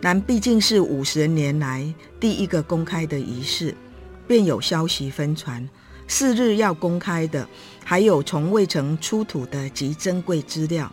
[0.00, 3.74] 但毕竟是五十年来第一个公开的仪式，
[4.28, 5.68] 便有消息分传，
[6.06, 7.44] 次日要公开的
[7.84, 10.92] 还有从未曾出土的极珍贵资料。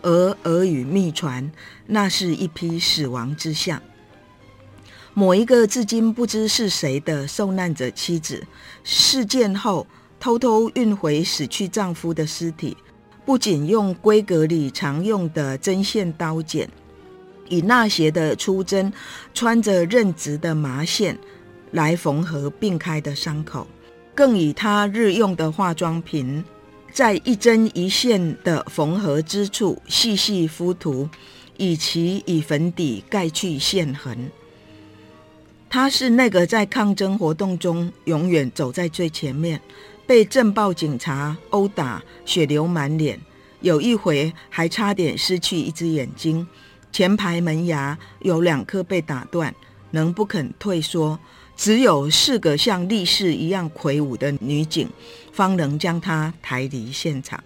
[0.00, 1.52] 而耳语秘传，
[1.84, 3.82] 那是一批死亡之相。
[5.18, 8.46] 某一个至今不知是谁的受难者妻子，
[8.84, 9.84] 事件后
[10.20, 12.76] 偷偷运回死去丈夫的尸体，
[13.26, 16.70] 不仅用闺阁里常用的针线刀剪，
[17.48, 18.92] 以纳鞋的粗针
[19.34, 21.18] 穿着韧直的麻线
[21.72, 23.66] 来缝合并开的伤口，
[24.14, 26.44] 更以她日用的化妆品。
[26.92, 31.08] 在一针一线的缝合之处细细敷涂，
[31.56, 34.30] 以其以粉底盖去线痕。
[35.70, 39.60] 他是那个在抗争活动中永远走在最前面，
[40.06, 43.20] 被镇暴警察殴打，血流满脸，
[43.60, 46.46] 有一回还差点失去一只眼睛，
[46.90, 49.54] 前排门牙有两颗被打断，
[49.90, 51.18] 仍不肯退缩。
[51.54, 54.88] 只有四个像力士一样魁梧的女警，
[55.32, 57.42] 方能将她抬离现场。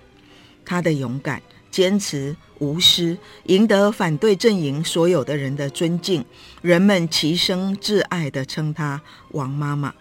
[0.65, 6.25] 她的勇敢、坚持、无私，赢得反对阵营所有的人的尊敬。
[6.61, 9.93] 人们齐声挚爱地称她“王妈妈”。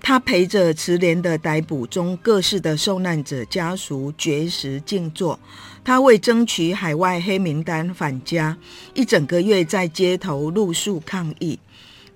[0.00, 5.38] 她陪着慈怜的逮捕中各式的受难者家属绝食静坐。
[5.84, 8.56] 她为争取海外黑名单返家，
[8.94, 11.58] 一整个月在街头露宿抗议。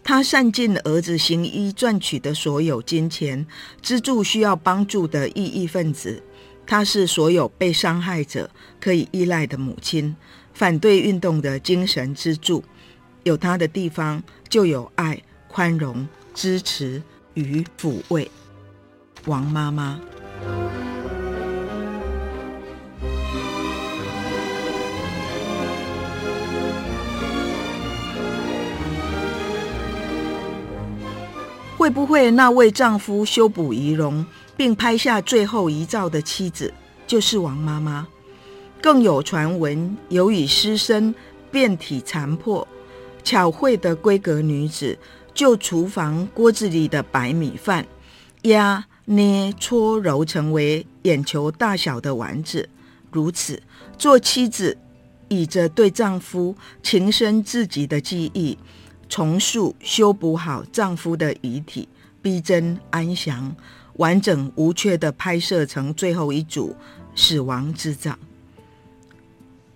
[0.05, 3.47] 他善尽儿子行医赚取的所有金钱，
[3.83, 6.23] 资助需要帮助的异议分子。
[6.71, 10.15] 她是所有被伤害者可以依赖的母亲，
[10.53, 12.63] 反对运动的精神支柱。
[13.23, 17.03] 有她的地方，就有爱、宽容、支持
[17.33, 18.31] 与抚慰。
[19.25, 19.99] 王妈妈。
[31.79, 34.27] 会不会那位丈夫修补仪容
[34.59, 36.75] 并拍下最后遗照的妻子
[37.07, 38.07] 就是王妈妈？
[38.83, 41.15] 更有传闻，由于尸身
[41.53, 42.67] 遍体残破，
[43.23, 44.99] 巧慧的闺阁女子
[45.33, 47.87] 就厨房锅子里的白米饭
[48.43, 52.69] 压捏搓揉成为眼球大小的丸子，
[53.13, 53.63] 如此
[53.97, 54.77] 做妻子，
[55.29, 58.59] 以着对丈夫情深至极的记忆。
[59.09, 61.89] 重塑、修补好丈夫的遗体，
[62.21, 63.57] 逼真安详、
[63.99, 66.75] 完整无缺的拍摄成最后一组
[67.15, 68.19] 死亡之照。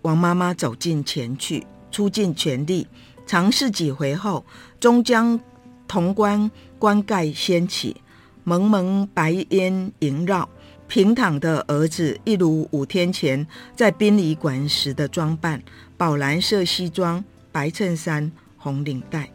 [0.00, 2.88] 王妈妈走近前去，出尽全力，
[3.24, 4.44] 尝试几回后，
[4.80, 5.38] 终将
[5.86, 7.96] 铜棺棺盖掀起，
[8.42, 10.48] 蒙蒙白烟萦绕。
[10.88, 15.62] 平躺的儿子一如五天前在殡仪馆时的装扮：
[15.96, 18.32] 宝蓝色西装、白衬衫。
[18.56, 19.28] 红领带，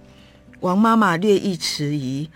[0.61, 2.29] 王妈妈略一迟疑，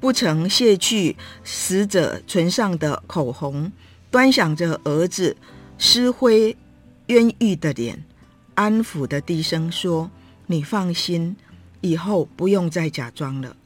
[0.00, 3.72] 不曾卸去死者唇上的口红，
[4.10, 5.36] 端详着儿子
[5.76, 6.56] 尸灰
[7.06, 8.04] 冤狱的脸，
[8.54, 10.10] 安抚的低声说
[10.46, 11.36] ：“你放心，
[11.80, 13.56] 以后不用再假装了。”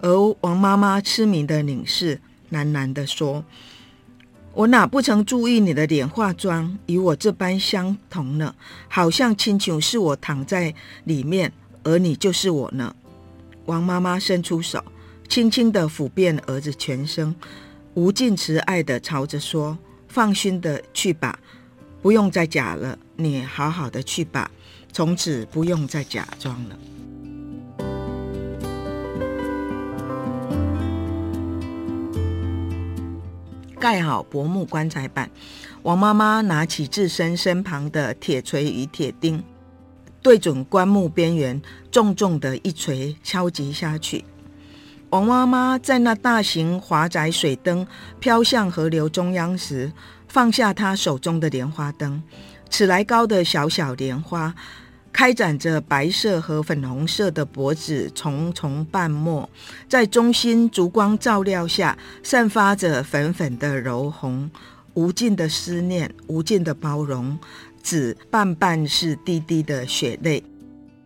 [0.00, 2.20] 而王妈妈痴迷的凝视，
[2.52, 3.44] 喃喃的说
[4.54, 8.54] ：“我哪不曾注意你的脸化妆与我这般相同呢？
[8.88, 11.52] 好像亲像是我躺在里面。”
[11.86, 12.96] 而你就是我呢，
[13.66, 14.82] 王妈妈伸出手，
[15.28, 17.34] 轻轻地抚遍儿子全身，
[17.94, 19.76] 无尽慈爱地朝着说
[20.08, 21.38] ：“放心的去吧，
[22.00, 24.50] 不用再假了，你好好的去吧，
[24.92, 26.78] 从此不用再假装了。”
[33.80, 35.30] 盖好薄木棺材板，
[35.82, 39.42] 王妈妈拿起自身身旁的铁锤与铁钉。
[40.22, 41.60] 对准棺木边缘，
[41.90, 44.24] 重重的一锤敲击下去。
[45.14, 47.86] 王妈妈在那大型华宅水灯
[48.18, 49.92] 飘向河流中央时，
[50.26, 52.20] 放下她手中的莲花灯，
[52.68, 54.52] 尺来高的小小莲花，
[55.12, 59.48] 开展着白色和粉红色的脖子，重重瓣末，
[59.88, 64.50] 在中心烛光照亮下，散发着粉粉的柔红，
[64.94, 67.38] 无尽的思念，无尽的包容，
[67.84, 70.42] 只瓣瓣是滴滴的血泪。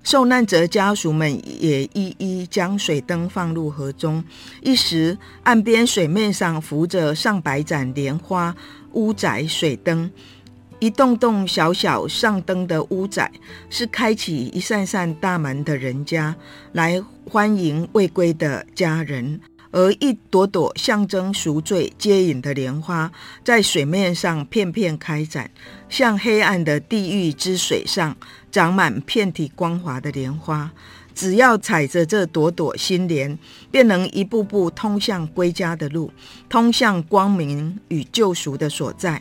[0.09, 1.31] 受难者家属们
[1.61, 4.25] 也一一将水灯放入河中，
[4.63, 8.57] 一时岸边水面上浮着上百盏莲花
[8.93, 10.11] 屋仔水灯，
[10.79, 13.31] 一栋栋小小上灯的屋仔，
[13.69, 16.35] 是开启一扇扇大门的人家，
[16.73, 19.39] 来欢迎未归的家人。
[19.71, 23.13] 而一朵朵象征赎罪接引的莲花，
[23.45, 25.51] 在水面上片片开展，
[25.89, 28.17] 像黑暗的地狱之水上
[28.51, 30.71] 长满遍体光滑的莲花。
[31.15, 33.37] 只要踩着这朵朵心莲，
[33.73, 36.13] 便能一步步通向归家的路，
[36.49, 39.21] 通向光明与救赎的所在。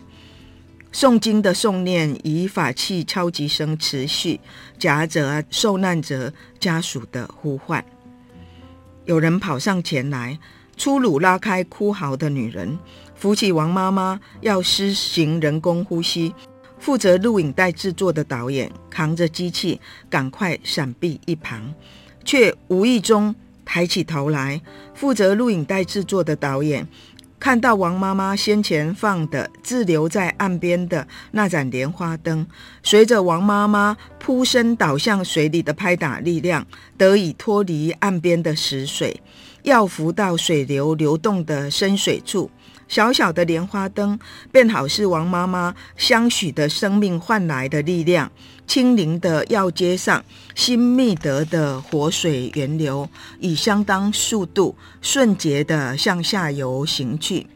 [0.93, 4.39] 诵经的诵念以法器敲击声持续，
[4.78, 7.84] 夹着受难者家属的呼唤。
[9.05, 10.38] 有人跑上前来，
[10.78, 12.78] 粗鲁拉开哭嚎的女人，
[13.15, 16.34] 扶起王妈妈，要施行人工呼吸。
[16.88, 21.73] 负责录影带制作的导演扛着机器，赶快闪避一旁，
[22.23, 23.35] 却无意中
[23.65, 24.61] 抬起头来。
[24.93, 26.88] 负责录影带制作的导演
[27.38, 32.47] 看到王妈妈先前放的滞留在岸边的那盏莲花灯，
[32.81, 36.65] 随着王妈妈扑身倒向水里的拍打力量，
[36.97, 39.21] 得以脱离岸边的死水，
[39.63, 42.49] 要浮到水流流动的深水处。
[42.88, 44.19] 小小的莲花灯，
[44.51, 48.31] 便好似王妈妈相许的生命换来的力量。
[48.65, 50.23] 清灵的药街上，
[50.53, 53.09] 新觅得的活水源流，
[53.39, 57.47] 以相当速度顺捷地向下游行去。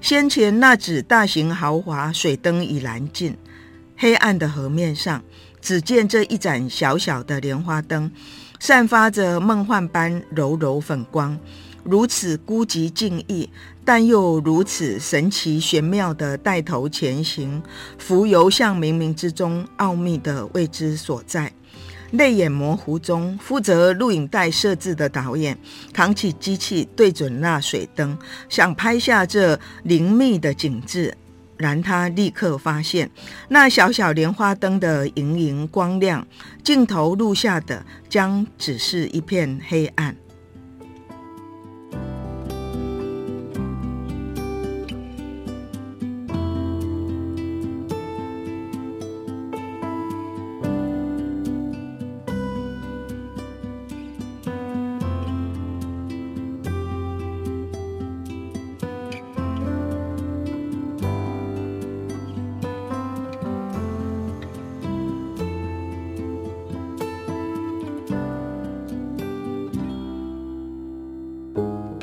[0.00, 3.36] 先前那只大型豪华水灯已燃尽，
[3.96, 5.22] 黑暗的河面上，
[5.60, 8.10] 只见这一盏小小的莲花灯，
[8.58, 11.38] 散发着梦幻般柔柔粉光，
[11.82, 13.48] 如此孤寂静谧，
[13.84, 17.62] 但又如此神奇玄妙的带头前行，
[17.98, 21.52] 浮游向冥冥之中奥秘的未知所在。
[22.12, 25.58] 泪眼模糊中，负责录影带设置的导演
[25.92, 28.16] 扛起机器，对准那水灯，
[28.48, 31.16] 想拍下这灵秘的景致。
[31.56, 33.10] 然他立刻发现，
[33.48, 36.26] 那小小莲花灯的莹莹光亮，
[36.62, 40.16] 镜头录下的将只是一片黑暗。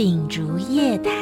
[0.03, 1.13] 秉烛夜谈，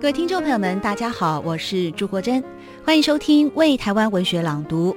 [0.00, 2.40] 各位听众朋友们，大家好，我是朱国珍，
[2.84, 4.92] 欢迎收听《为台湾文学朗读》。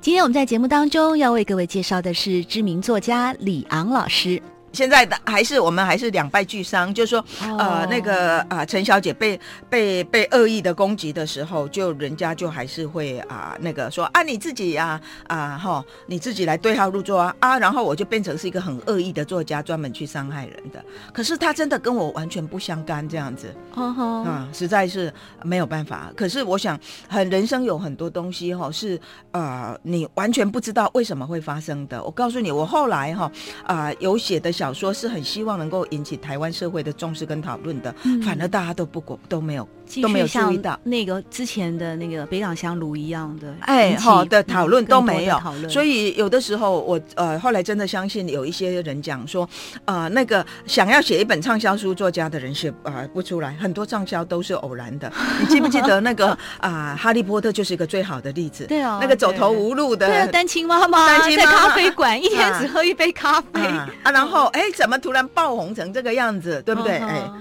[0.00, 4.42] 今天我们在节目当中要为各位介绍的是知名作家李昂老师。
[4.74, 7.24] 现在的还是我们还是两败俱伤，就是说，
[7.58, 9.38] 呃，那个啊，陈小姐被
[9.70, 20.84] 被被恶意的攻击的时候，就人家就还是会啊，那个说啊，你自己呀啊哈，你自己来对号入座啊啊，然后我就变成是一个很恶意的作家，专门去伤害人的。
[21.12, 25.12] 可是他真的跟我完全不相干，这样子，啊，实在是
[25.44, 26.10] 没有办法。
[26.16, 26.76] 可是我想，
[27.08, 29.00] 很人生有很多东西哈，是
[29.30, 32.02] 呃，你完全不知道为什么会发生的。
[32.02, 33.30] 我告诉你，我后来哈
[33.66, 34.63] 啊有写的小。
[34.64, 39.68] 小说是很希望能够引起台湾社会的重视跟讨论的，嗯、反而大家都不过都没有
[40.00, 45.38] 都没有注意到那个之前的那个北港香炉一样的哎好的讨论都没有，
[45.68, 49.48] 所以有的时候我呃后来真的相信有一些人讲说
[49.84, 55.12] 呃那个想要写一本畅销书作家的人写呃不出来，很多畅销都是偶然的。
[55.40, 56.28] 你记不记得那个
[56.58, 64.44] 啊、呃、哈利波特就是一个最好的例子，对啊，那个走投无路的对单亲妈妈在咖啡馆一天只喝一杯咖啡啊，啊然后。
[64.54, 66.98] 哎，怎么突然爆红成这个样子，对不对？
[66.98, 67.32] 哎、uh，huh.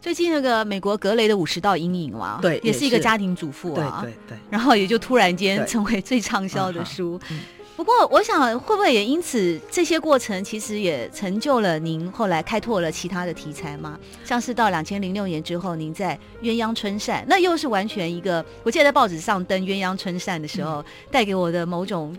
[0.00, 7.18] 最近那个美国格雷的五十道阴影嘛，对，也是一个家庭主妇啊，对对对，然后也就突然间成为最畅销的书。
[7.28, 7.36] 对
[7.76, 13.96] 不过，我想会不会也因此这些过程，其实也成就了您后来开拓了其他的题材吗？
[14.24, 22.16] 像是到两千零六年之后，您在《鸳鸯春扇》，那又是完全一个，我记得在报纸上登《鸳鸯春扇》的时候，带、嗯、给我的某种。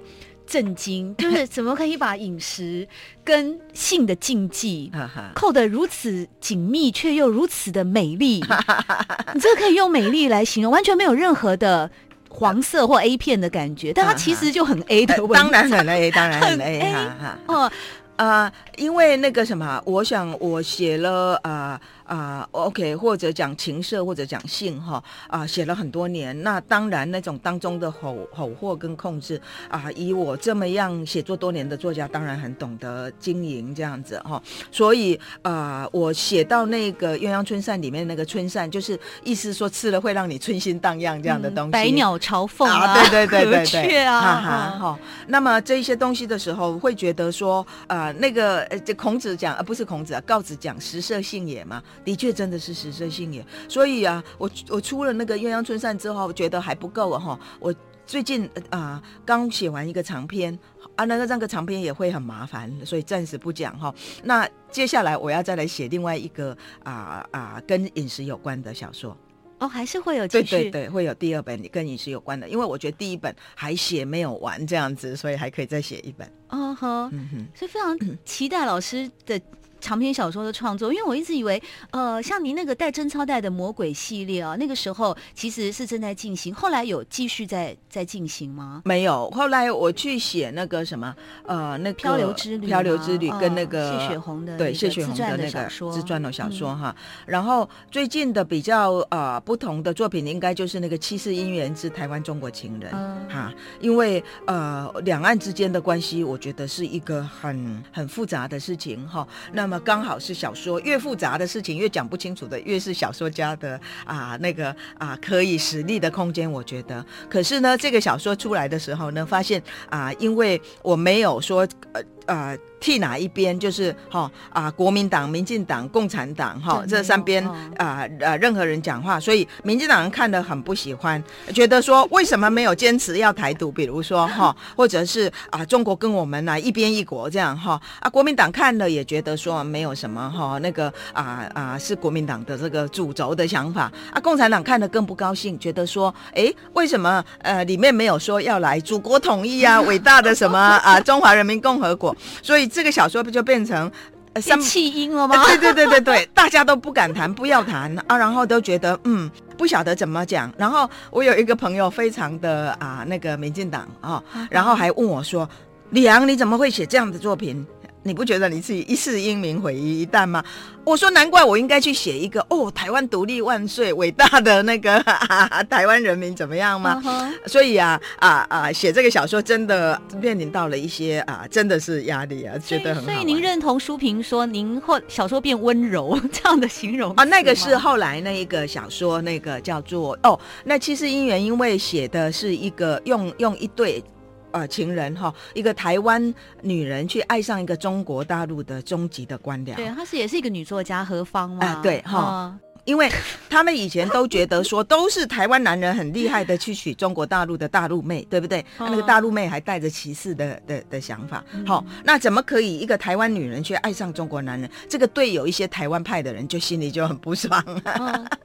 [0.50, 2.88] 震惊， 就是怎么可以把饮食
[3.24, 4.92] 跟性的禁忌
[5.36, 8.44] 扣得如此紧密，却又如此的美丽？
[9.34, 11.90] 你这个可以用美丽来形容，完全没有任何的
[12.28, 17.72] 黄色或 A 片的感觉，但它其实就很 A 的，当然很 A， 当然很 A 哈哈哦。
[18.16, 21.80] 啊、呃，因为那个什么，我想我写了啊。
[21.80, 26.40] 呃啊、呃、，OK，或者讲情色，或者讲性，哈，啊，写了很多年。
[26.42, 29.40] 那当然，那种当中的吼吼惑跟控制，
[29.70, 34.42] 啊，以我这么样写作多年的作家，当然很懂得经营这样子，哈。
[34.72, 41.70] 所以，啊、呃，我写到那个鸳鸯春扇里面那个春扇，就是意思说吃了会让你春心荡漾这样的东西。
[41.70, 45.00] 嗯、百鸟朝凤啊，啊，对对对对对，对 啊，哈哈，哈。
[45.28, 51.84] 那么这些东西的时候，会觉得说，啊、呃，那个呃，这孔子讲，呃，不是孔子啊，告子讲，食色性也嘛。
[52.10, 53.46] 的确，真的是食色性也。
[53.68, 57.40] 所以啊，我我出了那个鸳鸯春扇之后，觉得还不够啊哈。
[57.60, 60.58] 我最近啊，刚写完一个长篇
[60.96, 63.94] 啊，那个那个长篇也会很麻烦，所以暂时不讲哈。
[64.24, 69.16] 那接下来我要再来写另外一个啊啊，跟饮食有关的小说
[69.60, 76.28] 哦，还是会有对对对，会有第二本跟饮食有关的，因为我觉得第一本还写没有完这样子，所以还可以再写一本。
[76.50, 77.96] 哦呵，嗯哼，所以非常
[78.26, 79.40] 期待老师的。
[79.80, 81.62] 长篇小说的创作，因为我一直以为，
[81.92, 88.82] 呃，像您那个带贞操带的魔鬼系列啊，那个时候其实是正在进行，后来有继续在在进行吗？
[88.86, 91.16] 没有，后来我去写那个什么，
[91.46, 96.94] 呃，那个漂流之旅，漂流之旅跟那个谢雪红的对谢雪红的那个自传的小说哈。
[97.26, 102.92] 然后最近的比较呃不同的作品，应该就是那个《七世姻缘之台湾中国情人》
[103.34, 109.28] 哈，因为呃两岸之间的关系，我觉得是一个很很复杂的事情哈。
[109.54, 117.06] 那那那么刚好是小说，越复杂的事情越讲不清楚的，越是小说家的啊那个啊可以实力的空间，我觉得。
[117.30, 122.58] 可是呢，这个小说出来的时候呢，发现啊，因为我没有说呃呃。
[122.82, 131.22] 替哪一边就是哈啊，国民党、民进党、共产党哈这三边啊呃任何人讲话，所以民进党人看得很不喜欢，
[131.54, 133.70] 觉得说为什么没有坚持要台独？
[133.70, 152.70] 比如说哈，或者是啊中国跟我们来一边一国这样哈啊，国民党看了也觉得说没有什么哈那个啊啊是国民党的这个主轴的想法啊，共产党看得更不高兴，觉得说哎为什么呃里面没有说要来祖国统一啊，伟大的什么啊中华人民共和国，所以。
[152.70, 153.92] 这个小说不就变成
[154.40, 155.44] 三弃音了吗？
[155.46, 160.54] 对对对对对， 大家都不敢谈，不要谈啊，然后都觉得嗯，不晓得怎么讲。
[160.56, 165.50] 然后我有一个朋友，非常的啊，那个民进党啊，然后还问我说
[165.90, 167.66] ：“李昂，你怎么会写这样的作品？”
[168.10, 170.44] 你不觉得你自己一世英名毁于一旦吗？
[170.84, 177.48] 我说难怪我应该去写一个哦，台湾独立万岁，伟大的那个啊 台湾人民怎么样吗？Uh huh.
[177.48, 183.12] 所以啊啊啊，写这个小说真的面临到了一些啊，真的是压力啊，觉得很好。
[183.12, 187.24] 所以您认同书评说您或小说变温柔 这样的形容啊？
[187.26, 194.04] 那个是后来那一个小说，那个叫做哦，那其实因缘，因为写的是一个用用一对。
[194.52, 199.76] 呃，情人哈，一个台湾女人去爱上一个中国大陆的终极的官僚。
[199.76, 201.60] 对，她是也是一个女作家何芳嘛。
[201.62, 202.58] 呃、对哈。
[202.90, 203.08] 嗯因为
[203.48, 208.66] 他们以前都觉得说都是台湾男人很厉害的去娶中国大陆的大陆妹，对不对？
[208.80, 211.44] 那个大陆妹还带着歧视的的的想法。
[211.68, 214.68] 好，那怎么可以一个台湾女人却爱上中国男人？
[214.90, 217.64] 这个对有一些台湾派的人就心里就很不爽。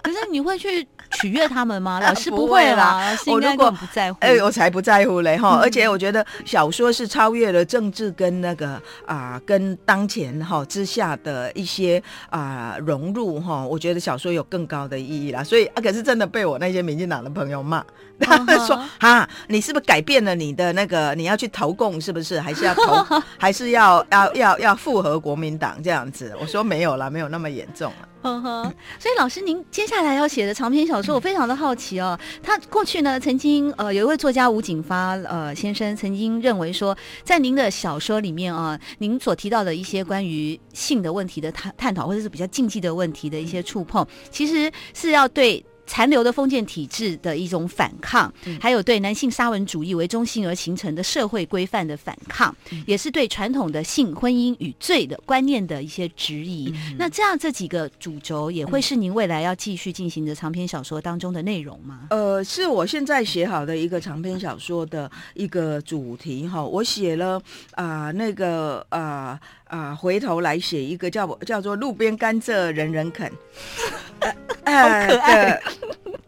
[0.02, 1.98] 可是你会去取悦他们吗？
[2.04, 5.58] 老师不会啦，我如果不在乎，哎，我才不在乎嘞哈！
[5.62, 13.66] 而且我觉得小说是超越了政治跟那个啊，跟当前哈之下的一些啊融入哈。
[13.66, 14.33] 我觉得小说。
[14.34, 17.84] 有更高的意义啦，所以啊，可是真的被我那些民进党的朋友骂，
[18.20, 22.38] 他们说哈，你是不是改变了你的那个，你要去投共是不是？
[22.40, 26.34] 还是要投， 还是要要要要复合国民党这样子？
[26.40, 28.08] 我说没有啦，没有那么严重了。
[28.24, 28.62] 呵呵，
[28.98, 32.18] 所以老师，您接下来要写的长篇小说，我非常的好奇哦。
[32.42, 45.62] 他过去呢，曾经呃，有一位作家吴景发呃先生曾经认为说，在您的小说里面啊，您所提到的一些关于性的问题的探探讨，或者是比较禁忌的问题的一些触碰，其实是要对。
[45.86, 52.54] 残留的封建体制的一种反抗，还有对男性沙文主义为中心而形成的社会规范的反抗，
[52.86, 56.74] 也是对传统的性婚姻与罪的观念的一些质疑。
[56.96, 62.06] 那这样这几个主轴也会是您未来要继续进行的长篇小说当中的内容吗？
[62.10, 66.64] 呃，是我现在写好的一个长篇小说的一个主题哈。
[66.64, 67.40] 我写了
[67.72, 73.30] 啊、呃，那个啊啊、呃，回头来写一个叫叫做路边甘蔗人人啃。
[74.64, 75.60] 好可爱。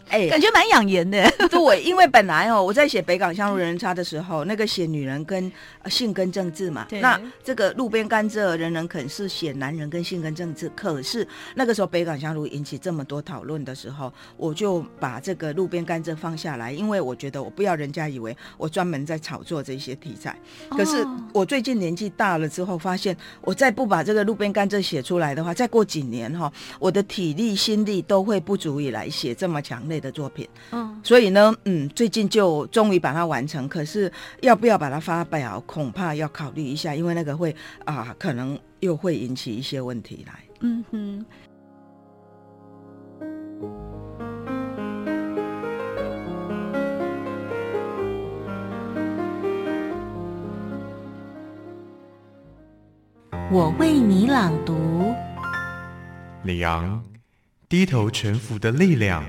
[0.09, 1.29] 哎，感觉蛮养颜的。
[1.51, 5.51] 对，因为本来哦，我在写北港香路人人插的时候，那个写女人跟
[5.87, 6.87] 性跟政治嘛。
[7.01, 10.69] 那这个路边甘蔗人人啃是写男人跟性跟政治。
[10.77, 11.27] 可是
[11.57, 20.39] 那个时候北港香路引起这么多讨论的时候，我就把这个路边甘蔗放下来，因为我觉得我不要人家以为我专门在炒作这些题材。
[20.71, 30.49] 可是我最近年纪大了之后，发现我再不把这个路边甘蔗写出来的话，再过几年哈，我的体力心力都会不足以来写这么强烈的作品。
[30.73, 33.69] 嗯，所以呢，嗯，最近就终于把它完成。
[33.69, 34.11] 可是
[34.41, 37.55] 要不要把它发表，恐怕要考虑一下，因为那个会
[37.85, 40.35] 啊，可能又会引起一些问题来。
[40.61, 41.25] 嗯哼。
[53.49, 54.75] 我为你朗读。
[56.43, 57.01] 李昂，
[57.69, 59.23] 低头臣服的力量。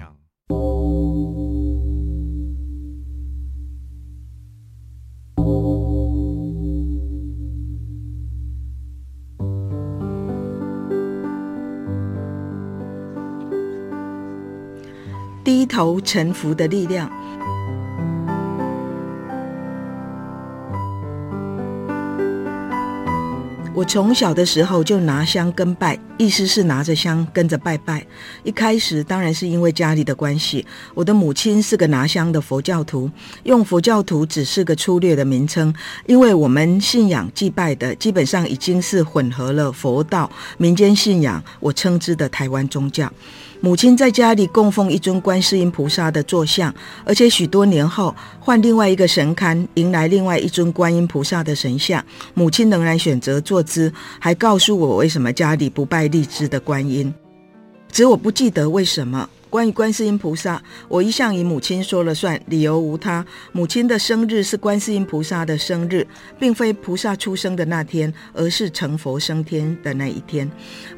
[15.43, 17.26] 低头臣服的力量。
[23.77, 28.03] 我从小的时候就拿香跟拜，意思是拿着香跟着拜拜。
[28.41, 30.65] 一开始当然是因为家里的关系，
[30.95, 33.07] 我的母亲是个拿香的佛教徒，
[33.43, 35.71] 用佛教徒只是个粗略的名称，
[36.07, 43.13] 因为我们信仰祭拜的基本上已经是混合了佛道、民间信仰，我称之的台湾宗教。
[43.59, 52.03] 母亲在家里供奉一尊观世音菩萨的坐像，而且许多年后换另外一个神龛，迎来另外一尊观音菩萨的神像，
[52.33, 57.13] 母亲仍然选择坐姿，还告诉我为什么家里不拜立姿的观音，
[57.91, 59.27] 只我不记得为什么。
[59.57, 63.25] 关于观世音菩萨，我一向以母亲说了算，理由无他。
[63.51, 66.05] 母亲的生日是观世音菩萨的生日，
[66.37, 70.47] 并非菩萨出生的那天，而是成佛升天的那一天。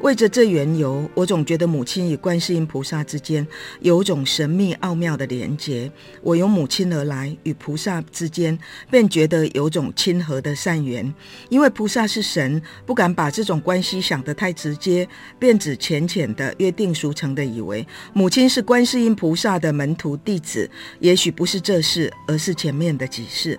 [0.02, 3.48] 为着这缘由，我总觉得母亲与观世音菩萨之间
[3.80, 5.90] 有种神秘奥妙的连结。
[6.20, 8.58] 我由母亲而来，与菩萨之间
[8.90, 11.10] 便觉得有种亲和的善缘。
[11.48, 15.08] 因为菩萨是神，不敢把这种关系想得太直接，
[15.38, 18.49] 便只浅浅的约定俗成的以为母亲。
[18.50, 23.58] 是观世音菩萨的门徒弟子，也许不是这世，而是前面的几世。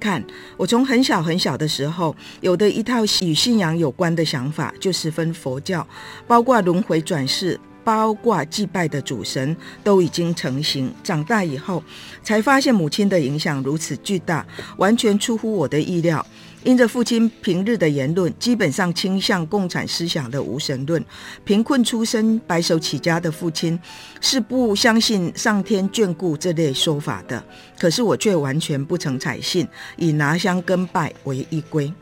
[0.00, 0.24] 看，
[0.56, 5.86] 我从很小很小的时候，有的一套与信仰有关的想法，就十分佛教，
[6.26, 9.54] 包括轮回转世，包括祭拜的主神，
[9.84, 10.90] 都已经成型。
[11.02, 11.82] 长大以后，
[12.22, 14.46] 才发现母亲的影响如此巨大，
[14.78, 16.24] 完全出乎我的意料。
[16.64, 21.02] 因着父亲平日的言论，基本上倾向共产思想的无神论。
[21.44, 23.78] 贫困出身、白手起家的父亲
[24.20, 27.42] 是不相信上天眷顾这类说法的。
[27.78, 31.92] 可是我却完全不曾采信，以拿香跟拜为依归。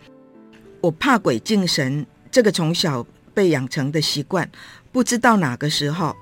[0.80, 4.50] 我怕鬼敬神，这个从小被养成的习惯，
[4.90, 6.16] 不知道哪个时候。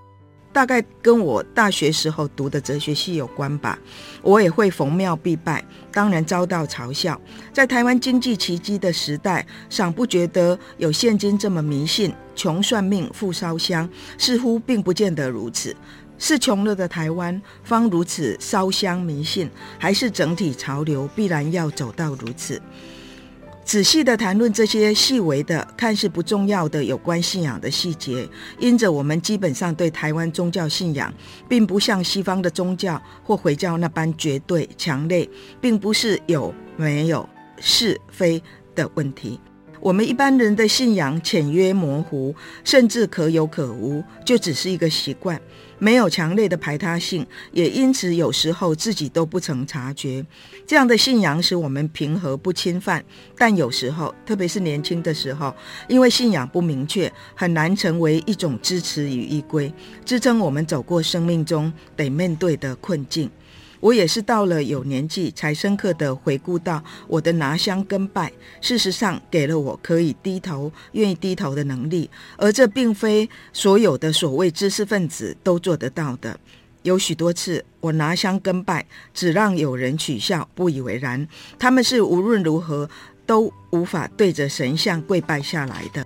[0.55, 3.77] 大概跟我大学时候读的哲学系有关吧。
[4.23, 7.21] 我也会逢庙必拜，当然遭到嘲笑。
[7.53, 13.87] 在台湾经济奇迹的时代，尚不觉得有现今这么迷信，穷算命，富烧香，
[14.17, 15.75] 似乎并不见得如此。
[16.17, 19.51] 是穷了的台湾方如此烧香迷信，
[19.81, 22.63] 还是整体潮流必然要走到如此？
[23.65, 31.13] 仔细地谈论这些细微的、看似不重要的有关信仰的细节，因着我们基本上对台湾宗教信仰，
[31.49, 35.29] 并不像西方的宗教或回教那般绝对强烈，
[35.61, 37.27] 并不是有没有
[37.59, 38.41] 是非
[38.75, 39.41] 的问题。
[39.81, 42.35] 我们一般人的信仰浅约模糊，
[42.65, 45.41] 甚至可有可无，就只是一个习惯。
[45.85, 50.25] 没有强烈的排他性，也因此有时候自己都不曾察觉。
[50.67, 53.05] 这样的信仰使我们平和不侵犯，
[53.37, 55.55] 但有时候，特别是年轻的时候，
[55.87, 59.71] 因为信仰不明确，很难成为一种支持与依归，
[60.07, 63.31] 支撑我们走过生命中得面对的困境。
[63.85, 68.33] 我也是到了有年纪，才深刻地回顾到我的拿香跟拜，
[68.63, 72.09] 事实上给了我可以低头、愿意低头的能力，
[72.39, 76.41] 而这并非所有的所谓知识分子都做得到的。
[76.81, 81.29] 有许多次，我拿香跟拜，只让有人取笑、不以为然，
[81.59, 82.89] 他们是无论如何
[83.27, 86.03] 都无法对着神像跪拜下来的。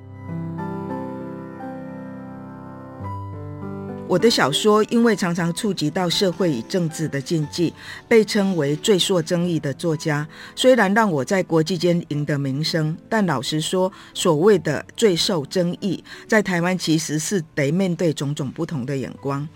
[4.09, 7.75] 我的小说因为常常触及到社会与政治的禁忌，
[8.09, 10.27] 被称为最受争议的作家。
[10.57, 19.47] 虽然让我在国际间赢得名声，但老实说，所谓的最受争议，在台湾其实是得面对种种不同的眼光。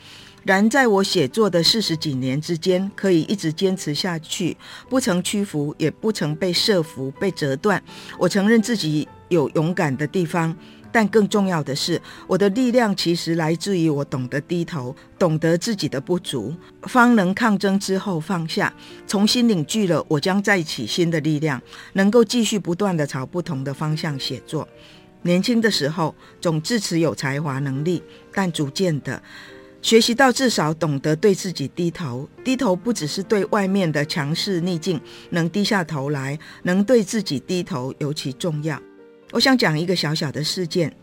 [0.44, 4.54] 然在我写作的四十几年之间，可以一直坚持下去，
[4.90, 7.82] 不曾屈服，也不曾被设伏、被折断。
[8.18, 10.54] 我承认自己有勇敢的地方，
[10.92, 18.72] 但更重要的是，我的力量其实来自于我懂得低头，懂得自己的不足，方能抗争之后放下，
[19.06, 21.60] 重新凝聚了我将再起新的力量，
[21.94, 24.68] 能够继续不断地朝不同的方向写作。
[25.22, 29.22] 年轻的时候总自持有才华能力，但逐渐的。
[29.80, 38.80] 学习到至少懂得对自己低头，低头不只是对外面的强势逆境，能低下头来，能对自己低头尤其重要。
[39.32, 40.94] 我想讲一个小小的事件，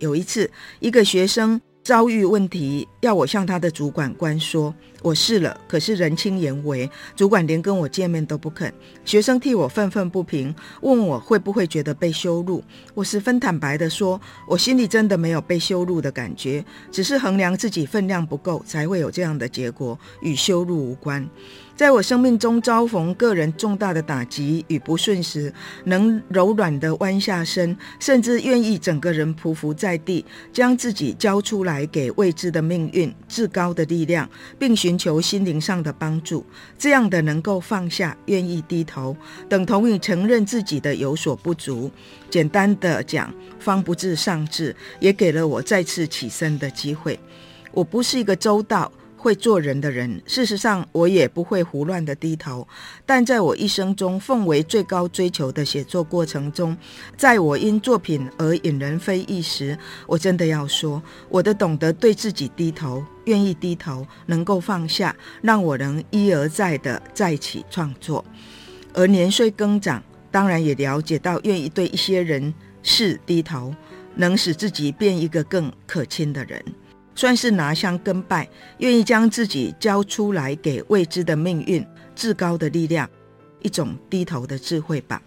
[0.00, 1.60] 有一次一个学生。
[1.84, 4.74] 遭遇问题，要我向他的主管官说，
[5.04, 8.72] 我试了，可是人轻言微，主管连跟我见面都不肯。
[9.04, 12.64] 学生替我愤愤不平，问我会不会觉得被羞辱。
[12.94, 21.28] 我十分坦白地说，我心里真的没有被羞辱的感觉，只是衡量自己分量不够，才会有这样的结果，与羞辱无关。
[21.76, 25.52] 在我生命中遭逢个人重大的打击与不顺时，
[25.86, 36.44] 能柔软地弯下身，甚至愿意整个人匍匐在地，将自己交出来给未知的命运、至高的力量，并寻求心灵上的帮助。
[36.78, 39.16] 这样的能够放下、愿意低头，
[39.48, 41.90] 等同于承认自己的有所不足。
[42.30, 47.18] 简单的讲，方不至上智，也给了我再次起身的机会。
[47.72, 48.90] 我不是一个周到。
[49.24, 52.68] 会做人的人，事实上我也不会胡乱的低头。
[53.06, 56.76] 但在我一生中奉为最高追求的写作过程中，
[57.16, 68.22] 在我因作品而引人非议时，我真的要说，我的懂得对自己低头，愿意低头，能够放下，让我能一而再的再起创作。
[68.92, 72.52] 而年岁更长，当然也了解到，愿意对一些人
[72.82, 73.74] 事低头，
[74.16, 76.62] 能使自己变一个更可亲的人。
[77.14, 78.48] 算是拿香跟拜，
[78.78, 83.08] 愿意将自己交出来给未知的命运、至高的力量，
[83.60, 85.22] 一种低头的智慧吧。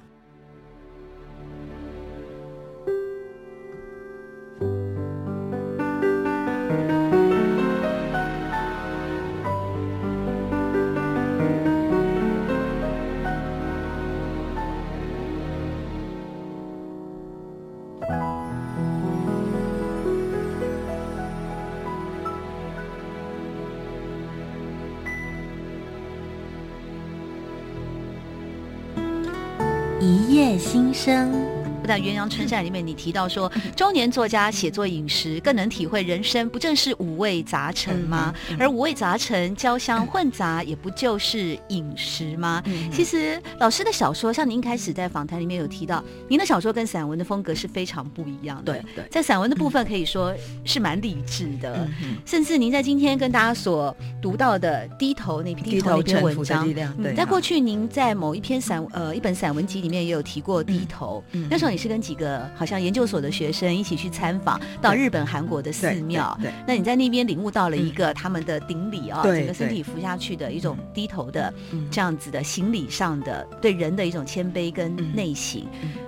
[30.48, 31.47] 一夜心声。
[31.88, 38.34] 在《鸳鸯春扇》里面，你提到说，中年作家写作饮食，更能体会人生，不正是五味杂陈吗？
[38.60, 42.62] 而五味杂陈、交相混杂，也不就是饮食吗？
[42.66, 48.74] 嗯、其实，老师的小说，像您一开始在访谈里面有提到，您的小说跟散文的风格是非常不一样的。
[48.74, 50.36] 对对，在散文的部分可以说
[50.66, 56.68] 是蛮理智的，嗯、甚至您在今天跟大家所读到的《低头》那篇低头那篇文章，
[56.98, 61.77] 嗯、在过去您在某一篇散呃一本散文集里面也有提过《低头》，那时候。
[61.78, 66.38] 是跟几个好像研究所的学生一起去参访到日本、韩国的寺庙。
[66.42, 71.54] 对，那你在那边领悟到了一个他们的顶礼啊，整个身体伏下去的一种低头的
[71.92, 75.62] 这样子的行礼上的对人的一种谦卑跟内省。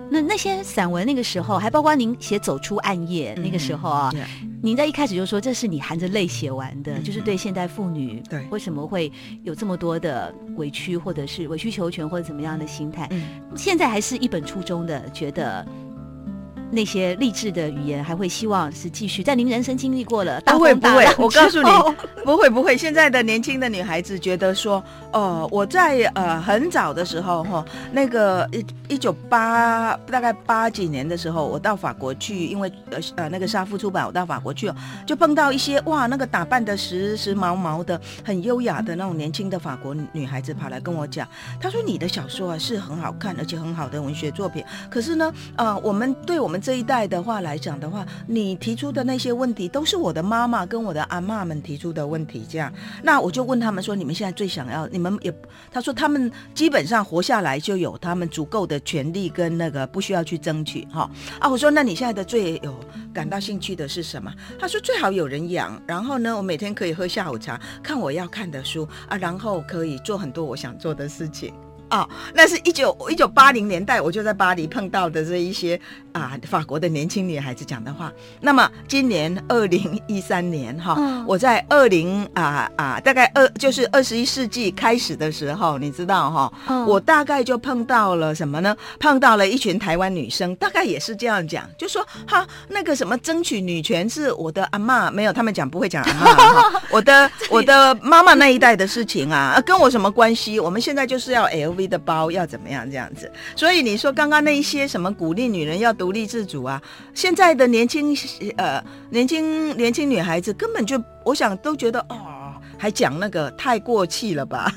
[0.10, 4.12] 那那些散文那个时候，还包括您写《走出暗夜》那个时候啊，
[4.62, 8.46] 您在一开始就说这是你含着泪写完的，就是对现代妇女对。
[8.50, 9.12] 为什么会
[9.44, 13.10] 有这么多的委屈，或者是委曲求全，或者怎么样的心态，
[13.56, 15.66] 现在还是一本初衷的觉得。
[16.72, 21.70] 那些励志的语言，还会希望是继续在您人生经历过了大风大浪，不会不会，我告诉你，
[22.24, 22.78] 不会不会。
[22.78, 24.78] 现在的年轻的女孩子觉得说，
[25.12, 34.72] 哦、呃，我在呃很早的时候哈，那个一一九八大概八几年的时候，我到法国去，因为呃呃那个沙夫出版，我到法国去，
[35.08, 41.28] 就碰到一些哇，那个打扮的时时髦髦的，很优雅的那种年轻的法国女孩子跑来跟我讲，
[41.60, 46.59] 她说你的小说啊是很好看，而且很好的文学作品，可是呢，呃，我们对我们。
[46.60, 52.46] 这一代的话来讲的话，你提出的那些问题都是我的妈妈跟我的阿嬷们提出的问题。
[52.50, 52.72] 这样，
[53.04, 54.88] 那我就问他们说：“你们现在最想要？
[54.88, 55.34] 你们也……”
[55.72, 61.50] 他说：“他们基本上活下来就有他们足够的权利跟那个不需要去争取。”哈啊！
[61.50, 62.80] 我说：“那你现在的最有
[63.14, 71.54] 感到兴趣的是什么？”他说：“最好有人养，然后呢，我每天可以喝下午茶，看我要看的书啊，然后可以做很多我想做的事情。”
[71.90, 75.80] 啊、哦，那是一九一九八零年代，我就在巴黎碰到的这一些
[76.12, 78.12] 啊法国的年轻女孩子讲的话。
[78.42, 88.76] 那么今年二零一三年哈，嗯、我在二零啊啊大概二就是二十一世纪开始的时候，你知道哈，嗯、我大概就碰到了什么呢？
[89.00, 100.60] 碰到了一群台湾女生，大概也是这样讲，就说哈那个什么争取女权是我的阿妈，没有他们讲不会讲阿嬷， 我的我的妈妈那一代的事情啊，跟我什么关系？
[100.60, 101.79] 我们现在就是要 L。
[101.88, 103.32] 的包要怎么样这样子？
[103.56, 106.82] 所以你说刚刚那一些什么鼓励女人要独立自主啊？
[107.14, 108.16] 现在的年轻
[108.58, 114.72] 呃年轻年轻女孩子根本就我想都觉得哦，还讲那个太过气了吧？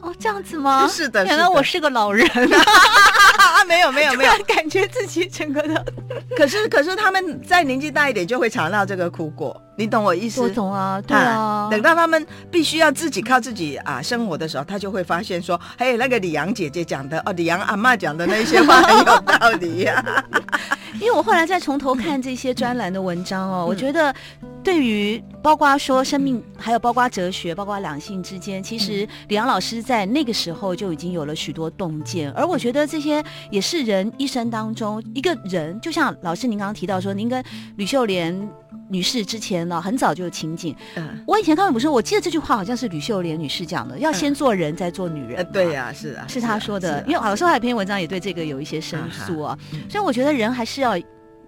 [0.00, 0.88] 哦，这样子吗？
[0.88, 3.64] 是的，原来我是个老人啊！
[3.68, 5.84] 没有没有没有， 感觉自己整个的。
[6.36, 10.40] 可是可是他们再年纪大一点就会尝到这个苦果，你懂我意思？
[10.42, 11.68] 我懂啊，对啊，啊。
[11.70, 20.24] 等到他们必须要自己靠自己啊生活的时候，他就会发现说：“嘿，那个李阳姐姐讲的哦，李阳阿妈讲的那些话很有道理呀。
[21.00, 24.14] ”因为我后来再从头看这些专栏的文章哦，我觉得
[24.62, 32.30] 对于包括说生命，还有包括哲学，包括两性之间，其实李阳老师在那个时候就已经有了许多洞见。
[32.32, 37.42] 而我觉得这些也是人一生当中一个人，就像老师您刚刚提到说，您跟
[37.76, 38.48] 吕秀莲
[38.88, 40.74] 女士之前呢很早就有情景。
[40.96, 45.44] 嗯，我以前刚刚不是，我记得这句话好像是吕秀莲女士讲的，要先做人再做女人。
[45.52, 47.02] 对呀，是啊，是她说的。
[47.06, 49.58] 因为好像还有篇文章也对这个有一些申诉啊，
[49.88, 50.96] 所以我觉得人还是要。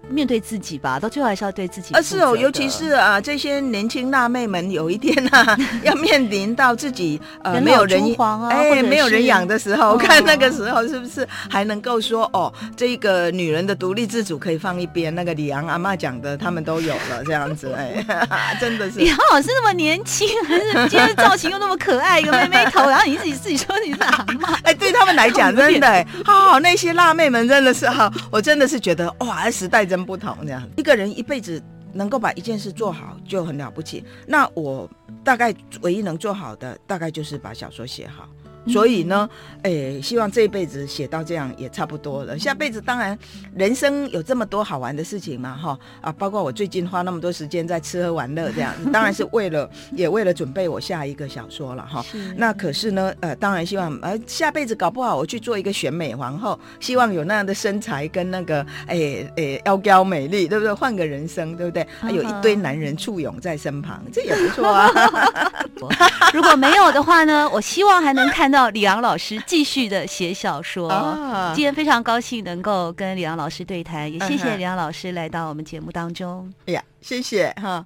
[0.09, 1.93] 面对自己吧，到最后还是要对自己。
[1.93, 8.01] 啊，是哦，尤其是啊，这些年轻辣妹们，有一天啊， 要面临到自己呃没有人
[8.49, 15.13] 哎没有人养的时候，我看那个时候是不是还能够说哦，这个女人的独立自主可以放一边？
[15.13, 18.03] 那个李昂阿妈讲的，他们都有了这样子，哎，
[18.59, 18.99] 真的是。
[18.99, 31.61] 李昂老师那么年轻，还是今天造型又那么可爱，一个妹妹头，然后你自己自己说你是阿妈， 哎，对他们来讲真的，好，那些辣妹们真的是哈，我真的是觉得哇，时代真不同，这样一个人一辈子
[31.93, 34.03] 能够把一件事做好就很了不起。
[34.27, 34.89] 那我
[35.23, 38.27] 大概唯一能做好的，大概就是把小说写好。
[38.67, 39.29] 所以呢，
[39.63, 42.37] 哎，希望这一辈子写到这样也差不多了。
[42.37, 43.17] 下辈子当然，
[43.55, 52.03] 人生有这么多好玩的事情嘛，哈啊，包括我最近花那么多时间在吃喝玩乐这样，当然是为了也为了准备我下一个小说了哈。
[52.35, 60.73] 那可是呢，呃，当然希望呃下辈子搞不好我去做一个选美皇后，希望有那样的身材跟那个哎哎妖娇美丽，对不对？
[60.73, 61.85] 换个人生，对不对？
[61.99, 64.89] 还有一堆男人簇拥在身旁，这也不错啊。
[66.33, 68.54] 如果没有的话呢，我希望还能看到。
[68.55, 76.49] 到李昂老师继续的写小说，啊、今天非常高兴能够跟李昂老师对谈，也谢谢李昂老师来到我们节目当中。
[76.67, 77.85] 哎呀，谢谢哈。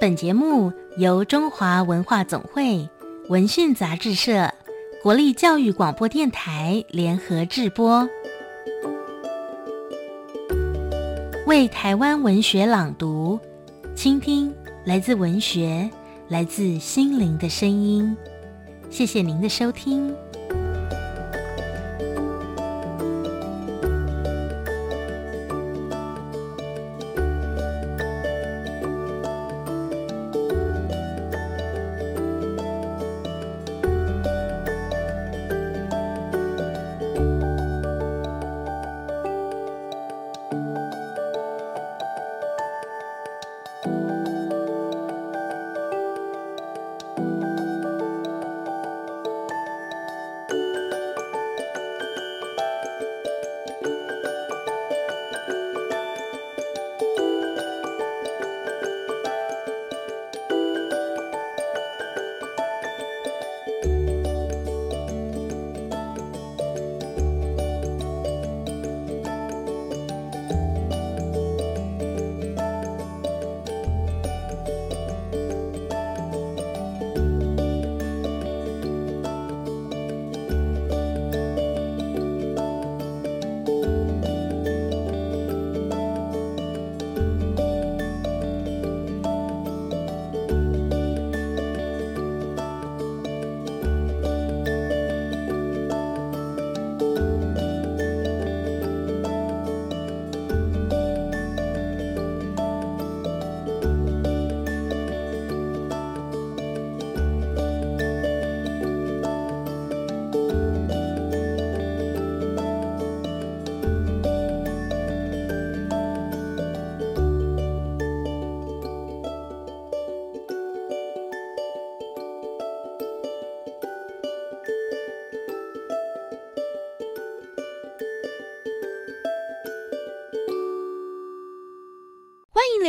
[0.00, 2.88] 本节目由中华文化总会、
[3.28, 4.50] 文讯杂志社、
[5.02, 8.08] 国立教育广播电台联合制播，
[11.46, 13.38] 为台湾文学朗读，
[13.94, 14.50] 倾听
[14.86, 15.90] 来自文学。
[16.32, 18.16] 来自心灵的声音，
[18.88, 20.16] 谢谢您的收听。